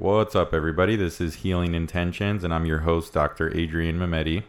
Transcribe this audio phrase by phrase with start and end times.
[0.00, 0.94] What's up, everybody?
[0.94, 3.52] This is Healing Intentions, and I'm your host, Dr.
[3.52, 4.44] Adrian Mehmedi.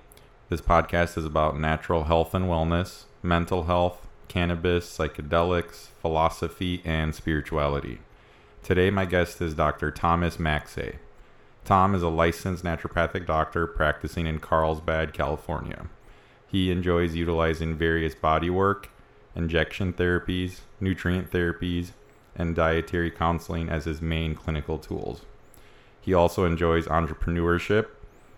[0.48, 7.98] This podcast is about natural health and wellness, mental health, cannabis, psychedelics, philosophy, and spirituality.
[8.62, 9.90] Today, my guest is Dr.
[9.90, 10.98] Thomas Macsay.
[11.66, 15.88] Tom is a licensed naturopathic doctor practicing in Carlsbad, California.
[16.46, 18.92] He enjoys utilizing various body work,
[19.36, 21.94] injection therapies, nutrient therapies,
[22.36, 25.26] and dietary counseling as his main clinical tools.
[26.02, 27.88] He also enjoys entrepreneurship,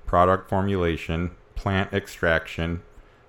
[0.05, 2.81] product formulation, plant extraction,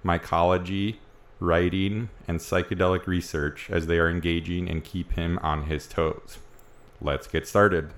[0.05, 0.97] mycology,
[1.39, 6.39] writing, and psychedelic research as they are engaging and keep him on his toes.
[7.01, 7.91] Let's get started.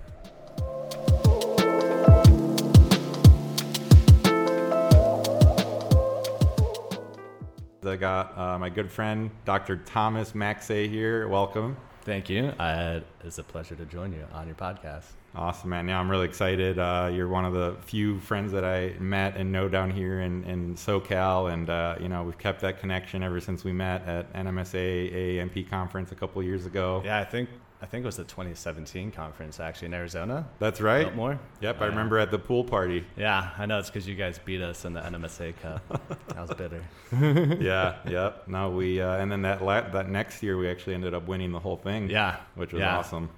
[7.87, 9.77] I got uh, my good friend Dr.
[9.77, 11.28] Thomas Macsay here.
[11.28, 11.77] Welcome.
[12.03, 12.47] Thank you.
[12.59, 15.05] Uh, it's a pleasure to join you on your podcast.
[15.37, 15.88] Awesome, man.
[15.88, 16.79] Yeah, I'm really excited.
[16.79, 20.45] Uh, you're one of the few friends that I met and know down here in,
[20.45, 21.53] in SoCal.
[21.53, 25.69] And, uh, you know, we've kept that connection ever since we met at NMSA AANP
[25.69, 27.03] conference a couple years ago.
[27.05, 27.48] Yeah, I think
[27.84, 30.48] I think it was the 2017 conference actually in Arizona.
[30.58, 31.05] That's right.
[31.05, 31.39] Biltmore.
[31.61, 33.05] Yep, I remember at the pool party.
[33.14, 36.19] Yeah, I know it's because you guys beat us in the NMSA Cup.
[36.34, 36.83] I was bitter.
[37.61, 38.48] yeah, yep.
[38.48, 41.53] No, we uh, and then that la- that next year we actually ended up winning
[41.53, 42.08] the whole thing.
[42.08, 42.97] Yeah, which was yeah.
[42.97, 43.28] awesome.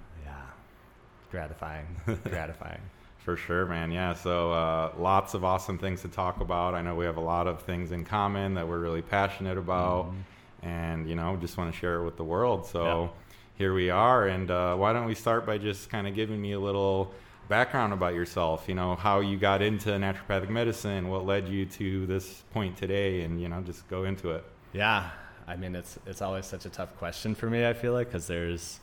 [1.27, 1.85] Yeah, gratifying,
[2.23, 2.81] gratifying.
[3.19, 3.91] For sure, man.
[3.91, 4.13] Yeah.
[4.13, 6.73] So uh, lots of awesome things to talk about.
[6.73, 10.05] I know we have a lot of things in common that we're really passionate about,
[10.05, 10.67] mm-hmm.
[10.67, 12.65] and you know, just want to share it with the world.
[12.65, 13.01] So.
[13.03, 13.13] Yep
[13.57, 14.27] here we are.
[14.27, 17.11] And uh, why don't we start by just kind of giving me a little
[17.49, 18.65] background about yourself?
[18.67, 23.21] You know, how you got into naturopathic medicine, what led you to this point today,
[23.21, 24.45] and you know, just go into it.
[24.73, 25.09] Yeah,
[25.47, 27.65] I mean, it's it's always such a tough question for me.
[27.65, 28.79] I feel like because there's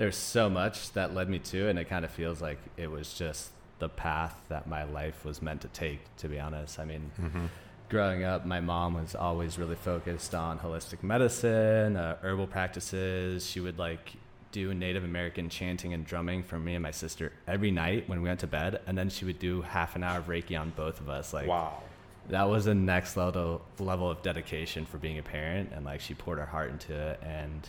[0.00, 3.12] there's so much that led me to, and it kind of feels like it was
[3.12, 6.00] just the path that my life was meant to take.
[6.18, 7.10] To be honest, I mean.
[7.20, 7.46] Mm-hmm
[7.90, 13.44] growing up, my mom was always really focused on holistic medicine, uh, herbal practices.
[13.44, 14.12] She would like
[14.52, 18.28] do Native American chanting and drumming for me and my sister every night when we
[18.28, 21.00] went to bed, and then she would do half an hour of Reiki on both
[21.00, 21.34] of us.
[21.34, 21.82] Like, wow,
[22.28, 26.14] that was a next level level of dedication for being a parent, and like she
[26.14, 27.20] poured her heart into it.
[27.22, 27.68] And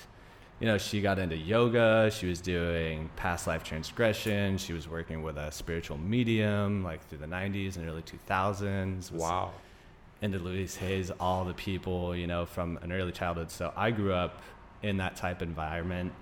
[0.61, 2.09] you know, she got into yoga.
[2.11, 4.57] She was doing past life transgression.
[4.57, 9.11] She was working with a spiritual medium, like through the '90s and early 2000s.
[9.11, 9.51] Wow
[10.21, 13.51] into Louise Hayes, all the people, you know, from an early childhood.
[13.51, 14.41] So I grew up
[14.83, 16.13] in that type environment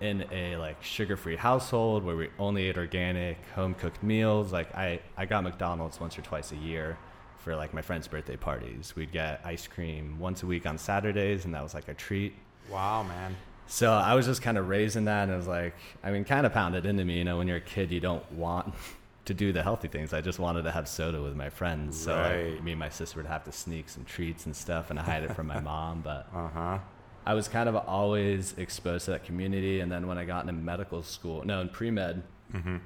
[0.00, 4.52] in a like sugar-free household where we only ate organic, home-cooked meals.
[4.52, 6.96] Like I, I got McDonald's once or twice a year
[7.38, 8.94] for like my friends' birthday parties.
[8.94, 12.34] We'd get ice cream once a week on Saturdays, and that was like a treat.
[12.70, 13.34] Wow, man.
[13.68, 16.24] So I was just kind of raised in that, and it was like, I mean,
[16.24, 17.18] kind of pounded into me.
[17.18, 18.74] You know, when you're a kid, you don't want
[19.26, 20.14] to do the healthy things.
[20.14, 22.00] I just wanted to have soda with my friends.
[22.00, 22.52] So right.
[22.54, 25.22] like, me and my sister would have to sneak some treats and stuff and hide
[25.22, 26.00] it from my mom.
[26.00, 26.78] But uh-huh.
[27.26, 29.80] I was kind of always exposed to that community.
[29.80, 32.78] And then when I got into medical school, no, in pre med, mm-hmm.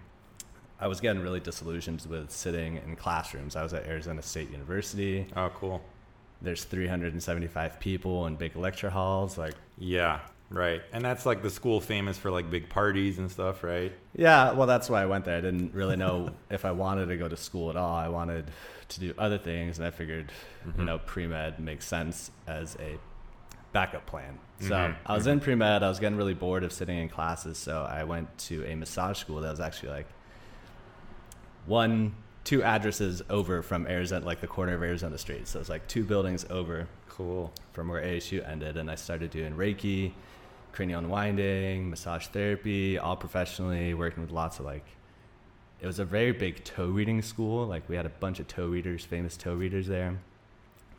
[0.80, 3.54] I was getting really disillusioned with sitting in classrooms.
[3.54, 5.28] I was at Arizona State University.
[5.36, 5.80] Oh, cool.
[6.42, 9.38] There's 375 people in big lecture halls.
[9.38, 10.18] Like, yeah,
[10.52, 10.82] Right.
[10.92, 13.92] And that's like the school famous for like big parties and stuff, right?
[14.14, 15.36] Yeah, well that's why I went there.
[15.36, 17.96] I didn't really know if I wanted to go to school at all.
[17.96, 18.50] I wanted
[18.88, 20.30] to do other things and I figured,
[20.66, 20.80] mm-hmm.
[20.80, 22.98] you know, pre-med makes sense as a
[23.72, 24.38] backup plan.
[24.60, 24.92] So mm-hmm.
[25.06, 25.44] I was in mm-hmm.
[25.44, 28.74] pre-med, I was getting really bored of sitting in classes, so I went to a
[28.74, 30.06] massage school that was actually like
[31.66, 32.14] one
[32.44, 35.46] two addresses over from Arizona, like the corner of Arizona Street.
[35.46, 36.88] So it's like two buildings over.
[37.08, 37.52] Cool.
[37.72, 40.12] From where ASU ended, and I started doing Reiki,
[40.72, 44.84] cranial unwinding, massage therapy, all professionally, working with lots of like.
[45.80, 47.66] It was a very big toe reading school.
[47.66, 50.18] Like we had a bunch of toe readers, famous toe readers there.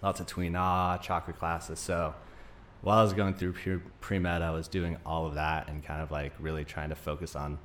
[0.01, 1.79] Lots of Tui Na, ah, chakra classes.
[1.79, 2.13] So
[2.81, 3.53] while I was going through
[4.01, 6.95] pre med, I was doing all of that and kind of like really trying to
[6.95, 7.57] focus on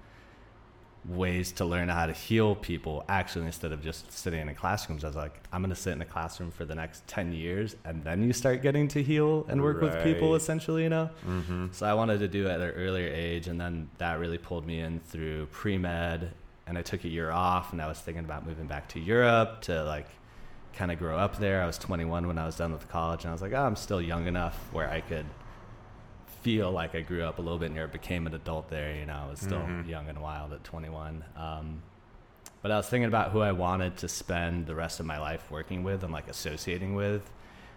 [1.06, 5.06] ways to learn how to heal people actually instead of just sitting in classrooms i
[5.06, 8.02] was like i'm going to sit in a classroom for the next 10 years and
[8.04, 9.94] then you start getting to heal and work right.
[9.94, 11.66] with people essentially you know mm-hmm.
[11.72, 14.66] so i wanted to do it at an earlier age and then that really pulled
[14.66, 16.30] me in through pre-med
[16.66, 19.60] and i took a year off and i was thinking about moving back to europe
[19.62, 20.08] to like
[20.74, 23.30] kind of grow up there i was 21 when i was done with college and
[23.30, 25.26] i was like oh, i'm still young enough where i could
[26.42, 28.94] feel like I grew up a little bit near became an adult there.
[28.94, 29.88] You know, I was still mm-hmm.
[29.88, 31.24] young and wild at 21.
[31.36, 31.82] Um,
[32.62, 35.50] but I was thinking about who I wanted to spend the rest of my life
[35.50, 37.22] working with and like associating with.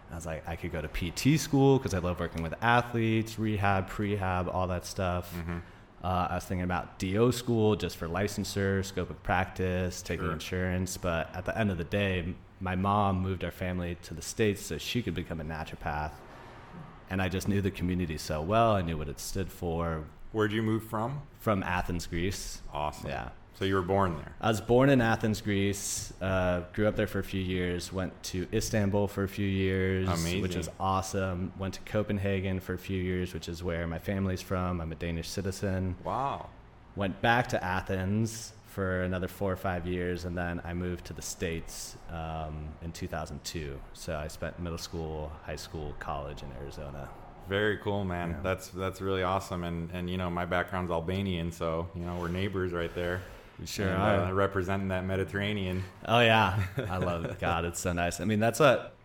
[0.07, 2.53] And I was like, I could go to PT school because I love working with
[2.61, 5.33] athletes, rehab, prehab, all that stuff.
[5.35, 5.57] Mm-hmm.
[6.03, 10.33] Uh, I was thinking about DO school just for licensure, scope of practice, taking Sure.
[10.33, 10.97] insurance.
[10.97, 14.61] But at the end of the day, my mom moved our family to the States
[14.61, 16.11] so she could become a naturopath.
[17.11, 18.71] And I just knew the community so well.
[18.71, 21.21] I knew what it stood for Where'd you move from?
[21.39, 22.61] from Athens, Greece.
[22.73, 23.09] Awesome.
[23.09, 23.29] Yeah.
[23.59, 24.31] So you were born there.
[24.39, 26.13] I was born in Athens, Greece.
[26.21, 27.91] Uh, grew up there for a few years.
[27.91, 30.59] Went to Istanbul for a few years, which Amazing.
[30.61, 31.51] is awesome.
[31.59, 34.79] Went to Copenhagen for a few years, which is where my family's from.
[34.79, 35.97] I'm a Danish citizen.
[36.05, 36.47] Wow.
[36.95, 41.13] Went back to Athens for another four or five years, and then I moved to
[41.13, 43.77] the States um, in 2002.
[43.94, 47.09] So I spent middle school, high school, college in Arizona.
[47.50, 48.29] Very cool, man.
[48.29, 48.35] Yeah.
[48.44, 49.63] That's that's really awesome.
[49.65, 53.21] And and you know my background's Albanian, so you know we're neighbors right there.
[53.59, 54.19] We sure And, are.
[54.27, 55.83] Uh, representing that Mediterranean.
[56.07, 57.39] Oh yeah, I love it.
[57.39, 58.21] God, it's so nice.
[58.21, 58.95] I mean, that's what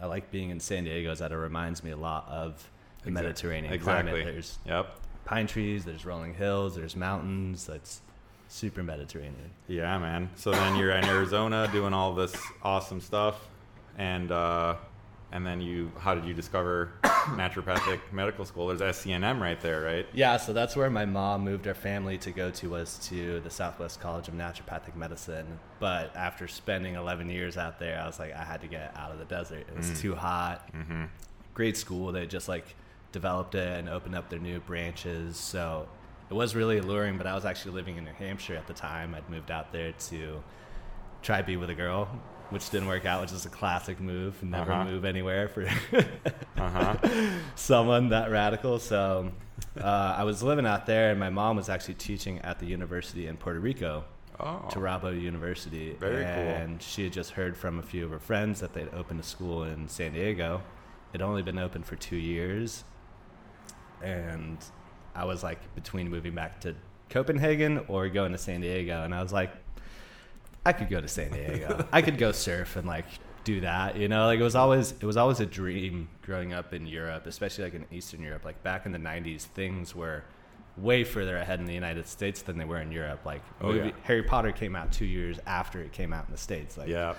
[0.00, 1.10] I like being in San Diego.
[1.10, 2.70] Is that it reminds me a lot of
[3.02, 4.10] the Exact- Mediterranean exactly.
[4.12, 4.26] climate.
[4.34, 4.94] There's Yep.
[5.24, 7.66] pine trees, there's rolling hills, there's mountains.
[7.66, 8.02] That's
[8.50, 9.50] super Mediterranean.
[9.68, 10.28] Yeah, man.
[10.34, 13.48] So then you're in Arizona doing all this awesome stuff,
[13.96, 14.76] and uh,
[15.32, 18.66] and then you, how did you discover naturopathic medical school?
[18.66, 20.06] There's SCNM right there, right?
[20.12, 23.50] Yeah, so that's where my mom moved our family to go to was to the
[23.50, 25.46] Southwest College of Naturopathic Medicine.
[25.78, 29.12] But after spending 11 years out there, I was like, I had to get out
[29.12, 29.66] of the desert.
[29.68, 30.68] It was too hot.
[30.74, 31.04] Mm-hmm.
[31.54, 32.10] great school.
[32.10, 32.74] They just like
[33.12, 35.36] developed it and opened up their new branches.
[35.36, 35.86] So
[36.30, 37.18] it was really alluring.
[37.18, 39.14] But I was actually living in New Hampshire at the time.
[39.14, 40.42] I'd moved out there to
[41.22, 42.06] try to be with a girl,
[42.50, 44.42] which didn't work out, which is a classic move.
[44.42, 44.84] Never Uh-huh.
[44.84, 45.66] move anywhere for
[46.56, 46.96] Uh huh.
[47.54, 48.78] someone that radical.
[48.78, 49.32] So
[49.80, 53.26] uh, I was living out there, and my mom was actually teaching at the university
[53.26, 54.04] in Puerto Rico.
[54.38, 54.64] Oh.
[54.70, 55.92] Turabo University.
[56.00, 56.32] Very cool.
[56.32, 59.22] and she had just heard from a few of her friends that they'd opened a
[59.22, 60.62] school in San Diego.
[61.12, 62.84] It'd only been open for two years.
[64.02, 64.56] And
[65.14, 66.74] I was like between moving back to
[67.08, 69.02] Copenhagen or going to San Diego.
[69.04, 69.50] And I was like,
[70.64, 71.86] I could go to San Diego.
[71.92, 73.06] I could go surf and like
[73.44, 73.96] do that.
[73.96, 77.26] You know, like it was always it was always a dream growing up in Europe,
[77.26, 78.44] especially like in Eastern Europe.
[78.44, 80.22] Like back in the '90s, things were
[80.76, 83.20] way further ahead in the United States than they were in Europe.
[83.24, 83.94] Like Oh, movie, yeah.
[84.04, 86.78] Harry Potter came out two years after it came out in the states.
[86.78, 87.14] Like, Yeah.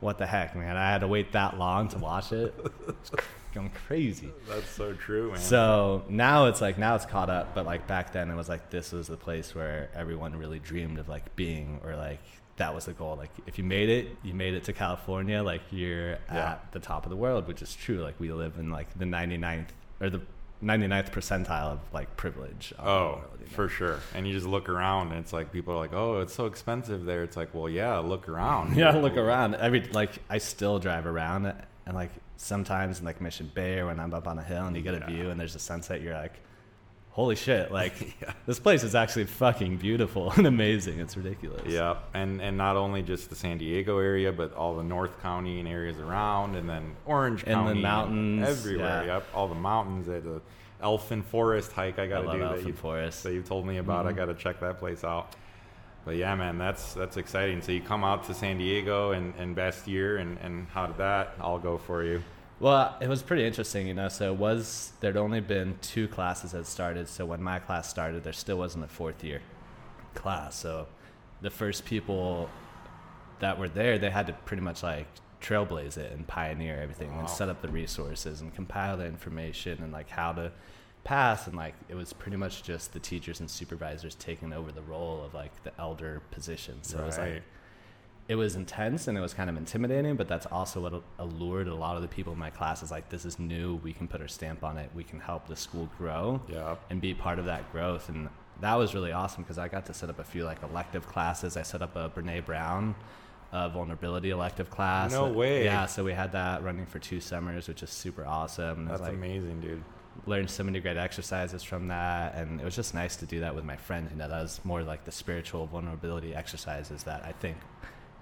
[0.00, 0.76] what the heck, man?
[0.76, 2.54] I had to wait that long to watch it.
[2.88, 3.10] It's
[3.54, 4.30] going crazy.
[4.48, 5.40] That's so true, man.
[5.40, 8.70] So now it's like now it's caught up, but like back then it was like
[8.70, 12.20] this was the place where everyone really dreamed of like being or like
[12.56, 13.16] that was the goal.
[13.16, 16.52] Like if you made it, you made it to California, like you're Yeah.
[16.52, 18.02] at the top of the world, which is true.
[18.02, 19.68] Like we live in like the 99th
[20.00, 20.20] or the
[20.62, 22.72] 99th percentile of like privilege.
[22.78, 22.84] Oh,
[23.16, 23.50] world, you know?
[23.52, 23.98] for sure.
[24.14, 27.04] And you just look around, and it's like people are like, "Oh, it's so expensive
[27.04, 28.76] there." It's like, well, yeah, look around.
[28.82, 29.56] yeah, look around.
[29.56, 31.46] Every like I still drive around
[31.86, 34.76] and like sometimes in like Mission Bay or when I'm up on a hill and
[34.76, 36.34] you get a view and there's a sunset, you're like,
[37.10, 37.70] holy shit!
[37.70, 38.32] Like Yeah.
[38.46, 40.98] this place is actually fucking beautiful and amazing.
[41.00, 41.62] It's ridiculous.
[41.66, 45.60] Yeah, and and not only just the San Diego area, but all the North County
[45.60, 49.04] and areas around, and then Orange And the County, mountains, everywhere.
[49.06, 49.14] yeah.
[49.14, 50.06] Yep, all the mountains.
[50.06, 50.40] There's a
[50.82, 53.22] Elfin Forest hike I I got to love do that Elfin you Forest.
[53.22, 54.06] that you told me about.
[54.06, 54.16] I Mhm.
[54.16, 55.34] got to check that place out.
[56.04, 57.62] But yeah, man, that's that's exciting.
[57.62, 60.98] So you come out to San Diego and and best year, and and how did
[60.98, 62.22] that all go for you?
[62.60, 64.08] Well, it was pretty interesting, you know.
[64.08, 67.08] So it was there'd only been two classes that started.
[67.08, 69.40] So when my class started, there still wasn't a fourth year
[70.14, 70.54] class.
[70.56, 70.86] So
[71.40, 72.48] the first people
[73.40, 75.06] that were there, they had to pretty much like
[75.40, 77.20] trailblaze it and pioneer everything Wow.
[77.20, 80.52] and set up the resources and compile the information and like how to
[81.04, 84.82] pass and like it was pretty much just the teachers and supervisors taking over the
[84.82, 86.78] role of like the elder position.
[86.82, 87.42] So it was like
[88.26, 91.74] it was intense and it was kind of intimidating, but that's also what allured a
[91.74, 93.74] lot of the people in my class is like, this is new.
[93.76, 94.88] We can put our stamp on it.
[94.94, 96.76] We can help the school grow Yeah.
[96.88, 98.08] and be part of that growth.
[98.08, 98.30] And
[98.62, 101.58] that was really awesome because I got to set up a few like elective classes.
[101.58, 102.94] I set up a Brene Brown
[103.52, 105.12] uh, vulnerability elective class.
[105.12, 105.64] No way.
[105.64, 105.84] Yeah.
[105.84, 108.86] So we had that running for two summers, which is super awesome.
[108.86, 109.84] That's like, amazing, dude.
[110.26, 113.54] Learned so many great exercises from that and it was just nice to do that
[113.54, 117.32] with my friends you know that was more like the spiritual vulnerability exercises that i
[117.32, 117.56] think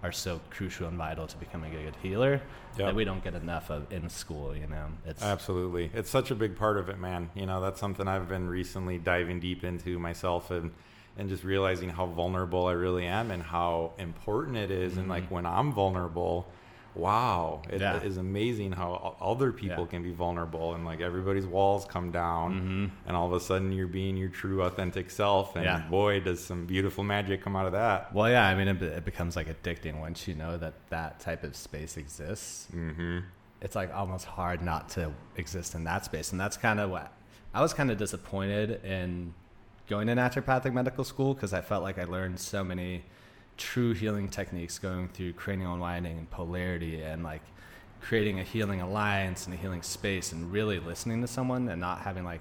[0.02, 2.40] are so crucial and vital to becoming a good healer
[2.78, 2.86] Yep.
[2.86, 5.90] that we don't get enough of in school you know it's Absolutely.
[5.94, 7.28] It's such a big part of it, man.
[7.34, 10.72] You know, that's something I've been recently diving deep into myself and
[11.18, 14.96] and just realizing how vulnerable I really am and how important it is.
[14.96, 15.32] and like Mhm.
[15.32, 16.46] when I'm vulnerable,
[16.94, 18.20] wow, it is Yeah.
[18.20, 19.90] amazing how other people Yeah.
[19.90, 22.90] can be vulnerable and like everybody's walls come down Mhm.
[23.06, 25.80] and all of a sudden you're being your true authentic self and Yeah.
[25.88, 28.12] boy does some beautiful magic come out of that.
[28.14, 31.44] well yeah i mean it, it becomes like addicting once you know that that type
[31.44, 33.22] of space exists Mhm.
[33.60, 37.10] it's like almost hard not to exist in that space and that's kind of what
[37.54, 39.32] i was kind of disappointed in
[39.88, 43.02] going to naturopathic medical school because I felt like I learned so many
[43.62, 47.42] true healing techniques going through cranial unwinding and polarity and like
[48.00, 52.00] creating a healing alliance and a healing space and really listening to someone and not
[52.00, 52.40] having like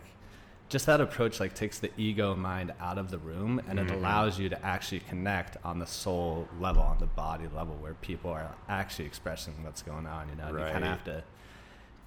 [0.67, 3.83] just that approach like takes the ego mind out of the room and Mhm.
[3.85, 7.93] it allows you to actually connect on the soul level on the body level where
[7.95, 11.23] people are actually expressing what's going on you know and you kind of have to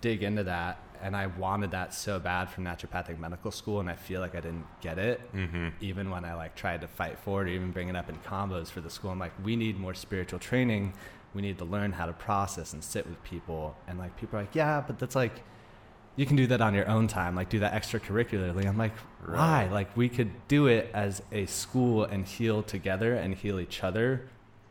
[0.00, 3.94] dig into that and i wanted that so bad from naturopathic medical school and i
[3.94, 5.68] feel like i didn't get it Mm-hmm.
[5.80, 8.16] even when I like tried to fight for it or even bring it up in
[8.16, 10.92] combos for the school, I'm like, we need more spiritual training.
[11.34, 13.76] We need to learn how to process and sit with people.
[13.88, 15.32] And like people are like, yeah, but that's like,
[16.16, 18.66] you can do that on your own time, like do that extracurricularly.
[18.66, 18.96] I'm like,
[19.26, 19.64] why?
[19.64, 19.72] Right.
[19.72, 24.28] Like we could do it as a school and heal together and heal each other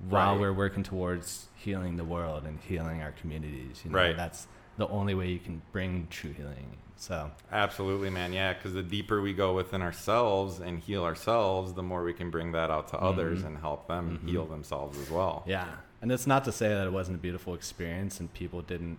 [0.09, 0.41] while Right.
[0.41, 3.81] we're working towards healing the world and healing our communities.
[3.83, 4.15] You know, Right.
[4.17, 6.77] that's the only way you can bring true healing.
[6.95, 8.31] So Absolutely, man.
[8.33, 12.29] Yeah, because the deeper we go within ourselves and heal ourselves, the more we can
[12.29, 13.47] bring that out to others Mhm.
[13.47, 14.29] and help them Mhm.
[14.29, 15.43] heal themselves as well.
[15.45, 15.67] Yeah.
[16.01, 18.97] And it's not to say that it wasn't a beautiful experience and people didn't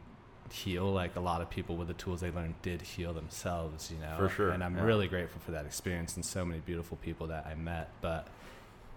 [0.50, 0.92] heal.
[0.92, 4.16] Like a lot of people with the tools they learned did heal themselves, you know.
[4.18, 4.82] For sure, And I'm yeah.
[4.84, 7.90] really grateful for that experience and so many beautiful people that I met.
[8.02, 8.26] But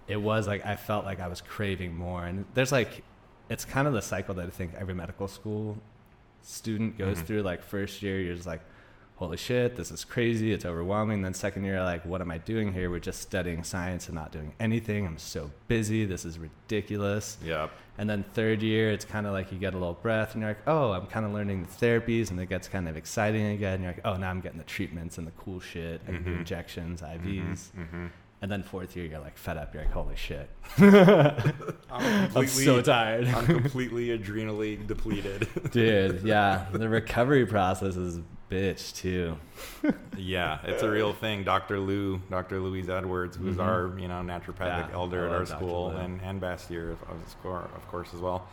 [0.08, 2.26] it was like I felt like I was craving more.
[2.26, 3.04] And there's like
[3.50, 5.78] it's kind of the cycle that I think every medical school
[6.48, 7.26] student goes Mhm.
[7.26, 7.42] through.
[7.44, 8.62] Like first year you're just like
[9.18, 10.54] Holy shit, this is crazy.
[10.54, 11.24] It's overwhelming.
[11.24, 12.92] Then second year, like, what am I doing here?
[12.92, 15.08] We're just studying science and not doing anything.
[15.08, 16.06] I'm so busy.
[16.06, 17.40] This is ridiculous.
[17.44, 17.72] Yep.
[17.98, 20.52] And then third year, it's kind of like you get a little breath and you're
[20.52, 23.74] like, oh, I'm kind of learning the therapies and it gets kind of exciting again.
[23.74, 26.06] And you're like, oh, now I'm getting the treatments and the cool shit.
[26.06, 26.38] Can do Mhm.
[26.38, 27.72] injections, IVs.
[27.76, 28.06] Mm-hmm.
[28.42, 29.74] And then fourth year, you're like fed up.
[29.74, 30.48] You're like, holy shit.
[30.78, 31.54] I'm,
[32.36, 33.28] I'm so tired.
[33.28, 35.48] I'm completely adrenally depleted.
[35.72, 36.68] Dude, yeah.
[36.72, 38.20] The recovery process is
[38.52, 39.38] bitch too.
[40.18, 41.44] yeah, it's a real thing.
[41.44, 41.80] Dr.
[41.80, 42.60] Lou, Dr.
[42.60, 43.66] Louise Edwards, who's Mhm.
[43.66, 45.56] our you know naturopathic Yeah, elder at our Dr.
[45.58, 45.98] school, Lou.
[45.98, 47.02] and and Bastyr of,
[47.44, 48.48] of course as well.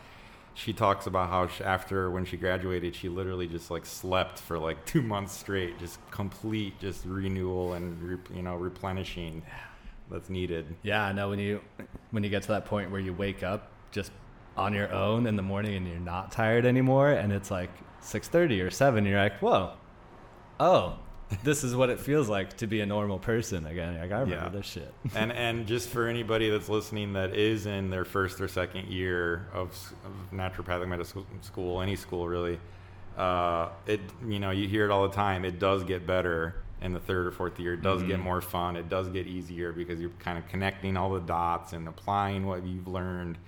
[0.56, 4.58] She talks about how she, after when she graduated, she literally just like slept for
[4.58, 9.42] like two months straight, just complete just renewal and re, you know replenishing
[10.14, 10.64] that's needed.
[10.82, 11.60] Yeah, I know when you
[12.12, 14.12] when you get to that point where you wake up just
[14.56, 18.60] on your own in the morning and you're not tired anymore and it's like 6:30
[18.64, 19.72] or 7 you're like, "Whoa.
[20.60, 20.98] Oh,
[21.42, 24.44] this is what it feels like to be a normal person again." Like, I remember
[24.44, 24.48] Yeah.
[24.50, 24.94] this shit.
[25.16, 29.48] and and just for anybody that's listening that is in their first or second year
[29.52, 29.70] of,
[30.04, 32.60] of naturopathic medical school, any school really,
[33.18, 35.44] uh, it you know you hear it all the time.
[35.44, 36.54] It does get better
[36.84, 37.72] in the third or fourth year.
[37.74, 38.24] It does get Mhm.
[38.24, 38.76] more fun.
[38.76, 42.62] It does get easier because you're kind of connecting all the dots and applying what
[42.64, 43.38] you've learned,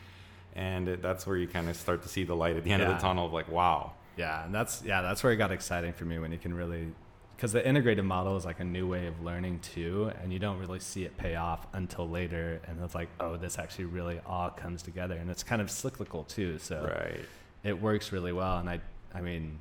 [0.54, 2.82] and it, that's where you kind of start to see the light at the end
[2.82, 5.92] of the tunnel of like, wow, Yeah, and that's yeah, that's where it got exciting
[5.92, 6.92] for me when you can really
[7.36, 10.58] because the integrated model is like a new way of learning too, and you don't
[10.58, 14.48] really see it pay off until later, and it's like, oh, this actually really all
[14.48, 16.56] comes together, and it's kind of cyclical too.
[16.58, 17.20] So right,
[17.62, 18.80] it works really well, and I,
[19.14, 19.60] I mean,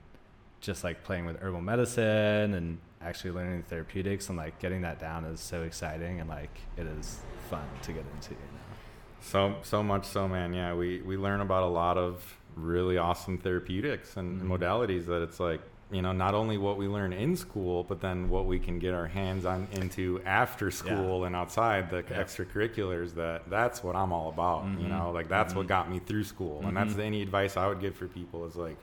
[0.62, 5.24] just like playing with herbal medicine and actually learning therapeutics and like getting that down
[5.25, 7.19] is so exciting, and like it is
[7.50, 8.31] fun to get into.
[8.31, 8.75] You know?
[9.21, 10.53] So so much so, man.
[10.53, 14.47] Yeah, we we learn about a lot of really awesome therapeutics and Mhm.
[14.47, 18.27] modalities that it's like you know not only what we learn in school, but then
[18.29, 22.21] what we can get our hands on into after school and outside the Yeah.
[22.24, 23.13] extracurriculars.
[23.15, 24.63] That that's what I'm all about.
[24.79, 24.89] You Mhm.
[24.89, 25.69] know, like that's what Mhm.
[25.69, 27.00] got me through school, and that's Mhm.
[27.09, 28.77] any advice I would give for people is like.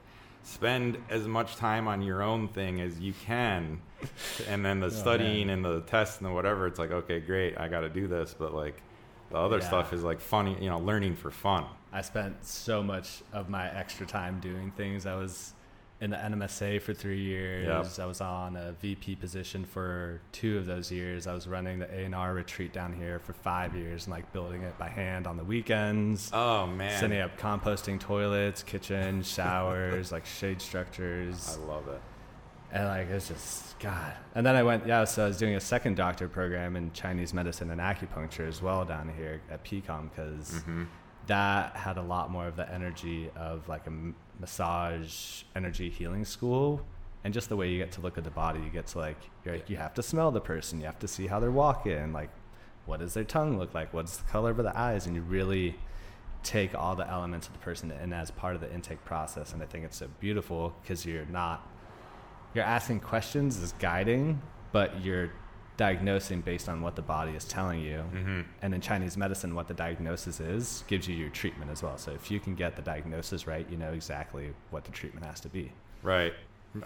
[0.45, 3.81] Spend as much time on your own thing as you can,
[4.49, 5.55] and then the Oh, studying man.
[5.59, 6.67] and the tests and the whatever.
[6.67, 8.83] It's like, okay, great, I got to do this, but like,
[9.31, 9.67] the other Yeah.
[9.69, 11.65] stuff is like funny, you know, learning for fun.
[11.93, 15.07] I spent so much of my extra time doing things.
[15.07, 15.53] I was
[16.03, 17.65] in the NMSA for three years.
[17.69, 18.05] Yep.
[18.05, 21.29] I was on a VP position for two of those years.
[21.29, 24.77] I was running the A&R retreat down here for five years and like building it
[24.79, 26.29] by hand on the weekends.
[26.33, 31.57] Oh man, Setting up composting toilets, kitchen, showers, like shade structures.
[31.57, 32.01] I love it.
[32.73, 34.13] And like it's just God.
[34.35, 35.05] And then I went, yeah.
[35.05, 38.85] So I was doing a second doctor program in Chinese medicine and acupuncture as well
[38.85, 40.85] down here at PCOM because hmm
[41.27, 46.25] that had a lot more of the energy of like a m- massage energy healing
[46.25, 46.85] school.
[47.25, 49.19] And just the way you get to look at the body you get to like
[49.45, 50.81] you're like you have to smell the person.
[50.81, 52.13] You have to see how they're walking.
[52.13, 52.31] Like
[52.87, 53.95] what does their tongue look like?
[53.95, 55.07] What's the color of the eyes?
[55.07, 55.77] And you really
[56.43, 59.53] take all the elements of the person in as part of the intake process.
[59.53, 61.69] And i think it's so beautiful because you're not
[62.55, 65.31] you're asking questions is guiding but you're
[65.77, 69.69] diagnosing based on what the body is telling you hmm and in Chinese medicine, what
[69.69, 71.99] the diagnosis is gives you your treatment as well.
[71.99, 75.41] So if you can get the diagnosis right, you know exactly what the treatment has
[75.41, 75.73] to be.
[76.03, 76.33] Right.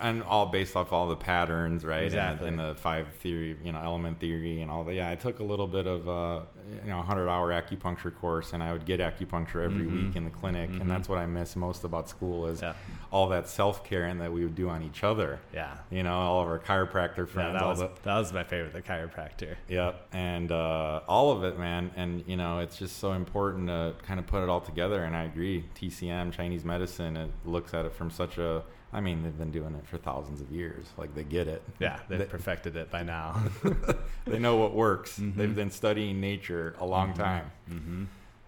[0.01, 2.05] And all based off all the patterns, right?
[2.05, 2.49] Exactly.
[2.49, 4.95] And, and the five theory, you know, element theory, and all that.
[4.95, 6.41] Yeah, I took a little bit of uh,
[6.85, 10.07] you know, hundred hour acupuncture course, and I would get acupuncture every Mhm.
[10.07, 10.81] week in the clinic, Mhm.
[10.81, 12.73] and that's what I miss most about school is Yeah.
[13.13, 15.39] all that self care and that we would do on each other.
[15.55, 15.77] Yeah.
[15.91, 18.43] You know, all of our chiropractor Yeah, friends, that all was the that was my
[18.43, 19.55] favorite, the chiropractor.
[19.69, 21.93] Yep, and uh, all of it, man.
[21.97, 25.05] And you know, it's just so important to kind of put it all together.
[25.05, 28.63] And I agree, TCM, Chinese medicine, it looks at it from such a.
[28.93, 30.87] I mean, they've been doing it for thousands of years.
[30.97, 31.63] Like they get it.
[31.81, 33.43] Yeah, they've They- perfected it by now.
[34.27, 35.19] they know what works.
[35.19, 35.35] Mhm.
[35.37, 38.05] They've been studying nature a long time, mm-hmm.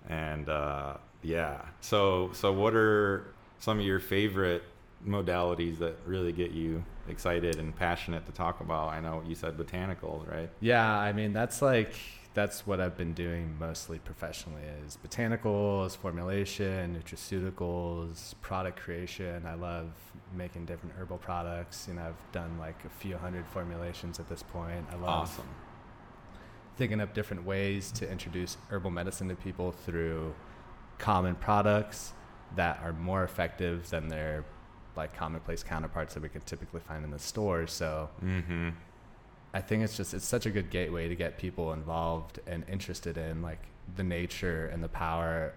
[0.09, 1.63] and uh, yeah.
[1.81, 3.25] So, so what are
[3.59, 4.63] some of your favorite
[5.07, 8.89] modalities that really get you excited and passionate to talk about?
[8.89, 10.51] I know you said botanicals, right?
[10.61, 11.95] Yeah, I mean that's like
[12.39, 19.45] that's what I've been doing mostly professionally is botanicals, formulation, nutraceuticals, product creation.
[19.45, 19.91] I love
[20.37, 21.87] making different herbal products.
[21.89, 24.87] You know, I've done like a few hundred formulations at this point.
[24.93, 25.49] I love Awesome.
[26.77, 30.33] thinking up different ways to introduce herbal medicine to people through
[30.99, 32.13] common products
[32.55, 34.45] that are more effective than their
[34.97, 37.67] like commonplace counterparts that we could typically find in the store.
[37.67, 38.69] So Mm-hmm.
[39.55, 43.17] I think it's just it's such a good gateway to get people involved and interested
[43.17, 43.61] in like
[43.97, 45.55] the nature and the power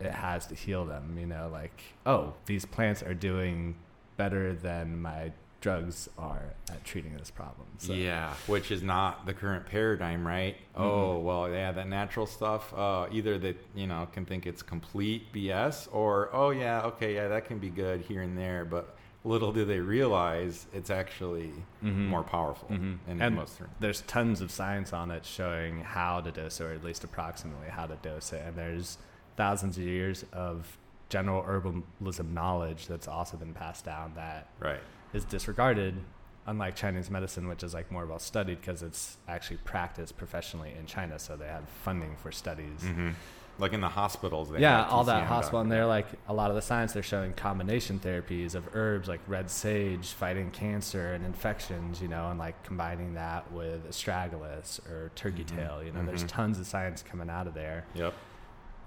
[0.00, 1.16] it has to heal them.
[1.18, 3.76] You know, like oh, these plants are doing
[4.16, 7.66] better than my drugs are at treating this problem.
[7.78, 10.56] So, Yeah, which is not the current paradigm, right?
[10.74, 10.82] Mm-hmm.
[10.82, 12.74] Oh, well, yeah, that natural stuff.
[12.74, 17.28] Uh, either that you know can think it's complete BS, or oh yeah, okay, yeah,
[17.28, 21.52] that can be good here and there, but little do they realize it's actually
[21.82, 22.06] Mhm.
[22.08, 22.98] more powerful Mhm.
[23.06, 26.72] in And most there's tons of science on it showing how to dose it, or
[26.72, 28.42] at least approximately how to dose it.
[28.44, 28.98] And there's
[29.36, 30.76] thousands of years of
[31.08, 34.80] general herbalism knowledge that's also been passed down that Right.
[35.12, 36.02] is disregarded,
[36.46, 40.86] unlike Chinese medicine, which is like more well studied because it's actually practiced professionally in
[40.86, 41.18] China.
[41.18, 42.82] So they have funding for studies.
[42.82, 43.10] hmm
[43.58, 44.50] Like in the hospitals.
[44.50, 46.92] They Yeah, all that hospital, and they're like a lot of the science.
[46.94, 52.30] They're showing combination therapies of herbs like red sage fighting cancer and infections, you know,
[52.30, 55.82] and like combining that with astragalus or turkey Mhm, tail.
[55.84, 56.28] You know, there's mhm.
[56.28, 57.84] tons of science coming out of there.
[57.94, 58.14] Yep.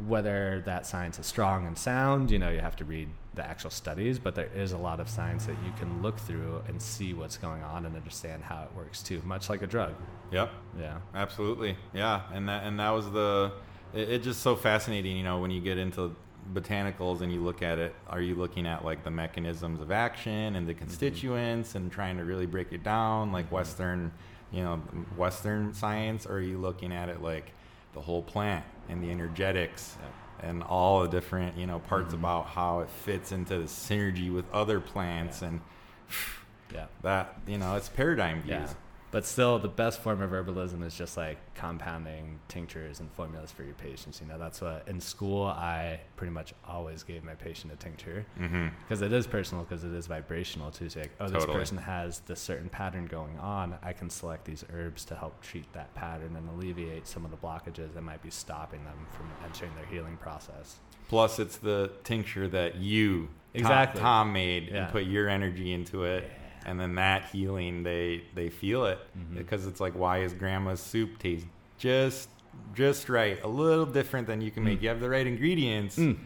[0.08, 3.70] Whether that science is strong and sound, you know, you have to read the actual
[3.70, 7.14] studies, but there is a lot of science that you can look through and see
[7.14, 9.94] what's going on and understand how it works too, much like a drug.
[10.32, 10.52] Yep.
[10.78, 10.98] Yeah.
[11.14, 13.54] Absolutely, yeah, and that and that was the.
[13.96, 16.16] It, it's just so fascinating, you know, when you get into
[16.54, 17.96] botanicals and you look at it.
[18.08, 22.24] Are you looking at like the mechanisms of action and the constituents and trying to
[22.24, 24.12] really break it down, like Western,
[24.52, 24.76] you know,
[25.18, 26.26] Western science?
[26.28, 27.52] Or are you looking at it like
[27.94, 29.96] the whole plant and the energetics?
[30.42, 32.20] And all the different, you know, parts Mhm.
[32.20, 35.48] about how it fits into the synergy with other plants, Yeah.
[35.48, 35.62] and
[36.74, 36.86] Yeah.
[37.02, 38.50] that, you know, it's paradigm views.
[38.70, 38.74] Yeah.
[39.16, 43.64] But still, the best form of herbalism is just like compounding tinctures and formulas for
[43.64, 44.20] your patients.
[44.20, 48.26] You know, that's what in school I pretty much always gave my patient a tincture
[48.38, 48.68] Mm-hmm.
[48.84, 50.90] because it is personal, because it is vibrational too.
[50.90, 51.58] So like, oh, this Totally.
[51.60, 53.78] person has this certain pattern going on.
[53.82, 57.38] I can select these herbs to help treat that pattern and alleviate some of the
[57.38, 60.80] blockages that might be stopping them from entering their healing process.
[61.08, 64.02] Plus, it's the tincture that you, Tom- Exactly.
[64.02, 64.84] Tom, made Yeah.
[64.84, 66.30] and put your energy into it,
[66.66, 69.38] and then that healing, they they feel it Mhm.
[69.38, 71.46] because it's like, why is Grandma's soup taste
[71.78, 72.30] just
[72.74, 74.80] just right, a little different than you can make?
[74.80, 74.84] Mm.
[74.84, 75.98] You have the right ingredients.
[75.98, 76.18] Mm.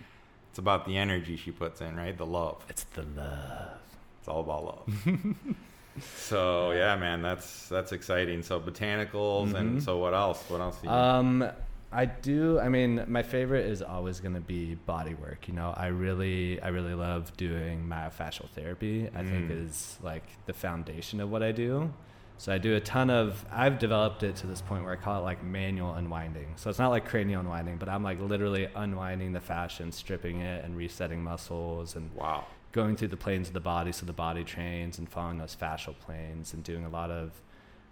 [0.49, 2.17] It's about the energy she puts in, right?
[2.17, 2.63] The love.
[2.69, 3.77] It's the love.
[4.19, 5.35] It's all about love.
[6.15, 8.41] so yeah, man, that's that's exciting.
[8.43, 9.83] So botanicals, and Mhm.
[9.83, 10.43] so what else?
[10.49, 10.77] What else?
[10.81, 11.49] do you- Um,
[11.91, 12.59] I do.
[12.59, 15.47] I mean, my favorite is always going to be body work.
[15.47, 19.09] You know, I really, I really love doing myofascial therapy.
[19.15, 19.65] I think Mm.
[19.65, 21.91] is like the foundation of what I do.
[22.37, 23.43] So I do a ton of.
[23.51, 26.53] I've developed it to this point where I call it like manual unwinding.
[26.57, 30.41] So it's not like cranial unwinding, but I'm like literally unwinding the fascia and stripping
[30.41, 32.45] it and resetting muscles and wow.
[32.71, 35.97] going through the planes of the body so the body trains and following those fascial
[35.97, 37.41] planes and doing a lot of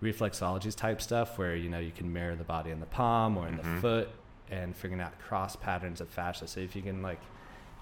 [0.01, 3.47] reflexologies type stuff where you know you can mirror the body in the palm or
[3.47, 3.75] in Mhm.
[3.75, 4.09] the foot
[4.49, 7.19] and figuring out cross patterns of fascia so if you can like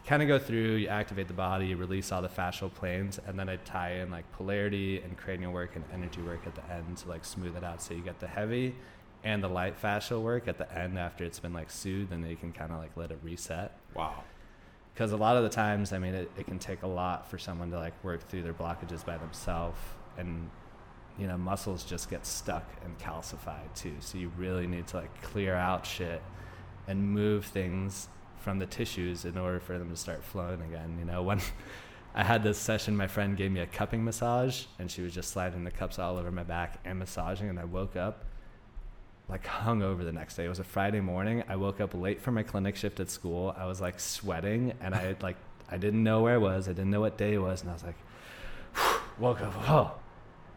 [0.06, 3.38] kind of go through you activate the body you release all the fascial planes and
[3.38, 6.96] then i tie in like polarity and cranial work and energy work at the end
[6.98, 8.74] to like smooth it out so you get the heavy
[9.24, 12.30] and the light fascial work at the end after it's been like soothed and then
[12.32, 14.24] you can kind of like let it reset Wow.
[14.94, 17.38] because a lot of the times i mean it, it can take a lot for
[17.38, 19.80] someone to like work through their blockages by themselves
[20.18, 20.50] and
[21.18, 25.22] you know muscles just get stuck and calcified too so you really need to like
[25.22, 26.22] clear out shit
[26.88, 31.06] and move things from the tissues in order for them to start flowing again you
[31.06, 31.40] know when
[32.18, 32.96] I had this session.
[32.96, 36.18] My friend gave me a cupping massage, and she was just sliding the cups all
[36.18, 37.50] over my back and massaging.
[37.50, 38.24] And I woke up
[39.28, 40.46] like hung over the next day.
[40.46, 41.44] It was a Friday morning.
[41.50, 43.54] I woke up late for my clinic shift at school.
[43.58, 45.36] I was like sweating, and I like
[45.70, 46.70] I didn't know where I was.
[46.70, 47.98] I didn't know what day it was, and I was like,
[49.20, 49.54] woke up.
[49.70, 49.96] Oh,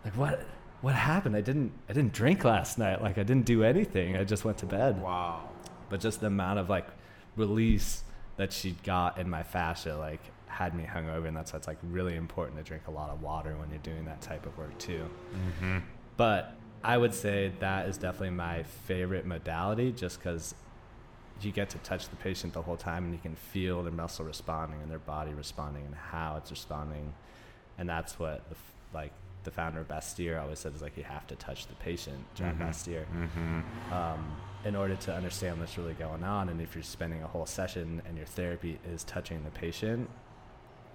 [0.04, 0.40] like what?
[0.80, 1.34] What happened?
[1.34, 1.72] I didn't.
[1.88, 3.02] I didn't drink last night.
[3.02, 4.16] Like I didn't do anything.
[4.16, 5.02] I just went to bed.
[5.02, 5.48] Wow.
[5.90, 6.86] But just the amount of like
[7.36, 8.04] release
[8.36, 11.78] that she got in my fascia, like had me hungover, and that's why it's like
[11.82, 14.76] really important to drink a lot of water when you're doing that type of work
[14.78, 15.08] too.
[15.34, 15.78] Mm-hmm.
[16.16, 20.54] But I would say that is definitely my favorite modality, just because
[21.40, 24.24] you get to touch the patient the whole time and you can feel their muscle
[24.24, 27.12] responding and their body responding and how it's responding,
[27.78, 28.56] and that's what the,
[28.94, 29.12] like
[29.44, 32.56] the founder of Bastyr always said is like you have to touch the patient, John
[32.56, 32.68] Mhm.
[32.68, 33.92] Bastyr Mm-hmm.
[33.92, 36.48] um, in order to understand what's really going on.
[36.48, 40.10] And if you're spending a whole session and your therapy is touching the patient,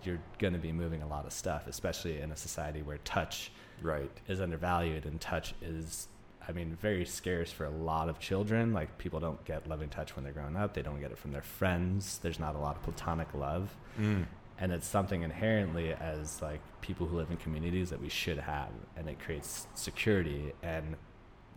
[0.04, 3.52] you're going to be moving a lot of stuff, especially in a society where touch
[3.82, 4.12] Right.
[4.28, 6.10] is undervalued and touch is,
[6.46, 8.74] I mean, very scarce for a lot of children.
[8.74, 10.74] Like people don't get loving touch when they're growing up.
[10.74, 12.20] They don't get it from their friends.
[12.20, 14.26] There's not a lot of platonic love Mm.
[14.64, 18.70] And it's something inherently as like people who live in communities that we should have
[18.96, 20.96] and it creates security and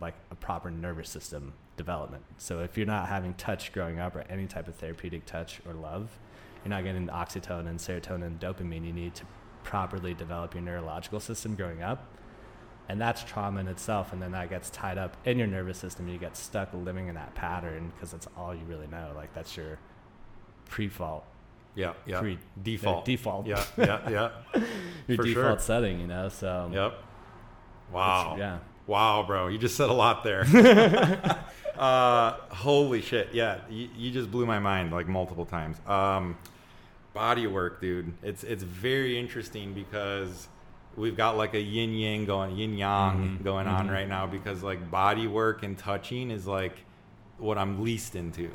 [0.01, 2.21] like a proper nervous system development.
[2.37, 5.73] So if you're not having touch growing up or any type of therapeutic touch or
[5.73, 6.19] love
[6.65, 8.85] you're not getting the oxytocin serotonin dopamine.
[8.85, 9.23] You need to
[9.63, 12.05] properly develop your neurological system growing up.
[12.89, 16.09] And that's trauma in itself and then that gets tied up in your nervous system.
[16.09, 19.13] You get stuck living in that pattern because that's all you really know.
[19.15, 19.79] Like that's your
[20.65, 21.23] pre-fault
[21.77, 21.93] Yeah.
[22.05, 22.19] Yeah.
[22.19, 23.05] pre Default.
[23.05, 23.63] default Yeah.
[23.77, 24.09] Yeah.
[24.09, 24.29] Yeah.
[25.07, 25.59] your For default sure.
[25.59, 26.27] setting, you know.
[26.29, 26.93] So Yep.
[27.93, 28.35] Wow.
[28.37, 29.47] yeah, Wow, bro.
[29.47, 30.43] You just said a lot there.
[31.77, 33.29] uh, holy shit.
[33.33, 33.59] Yeah.
[33.69, 35.77] You, you just blew my mind like multiple times.
[35.87, 36.37] Um,
[37.13, 38.13] body work, dude.
[38.23, 40.47] It's it's very interesting because
[40.95, 43.43] we've got like a yin yang going yin yang Mhm.
[43.43, 43.91] going on Mhm.
[43.93, 46.73] right now because like body work and touching is like
[47.39, 48.49] what I'm least into.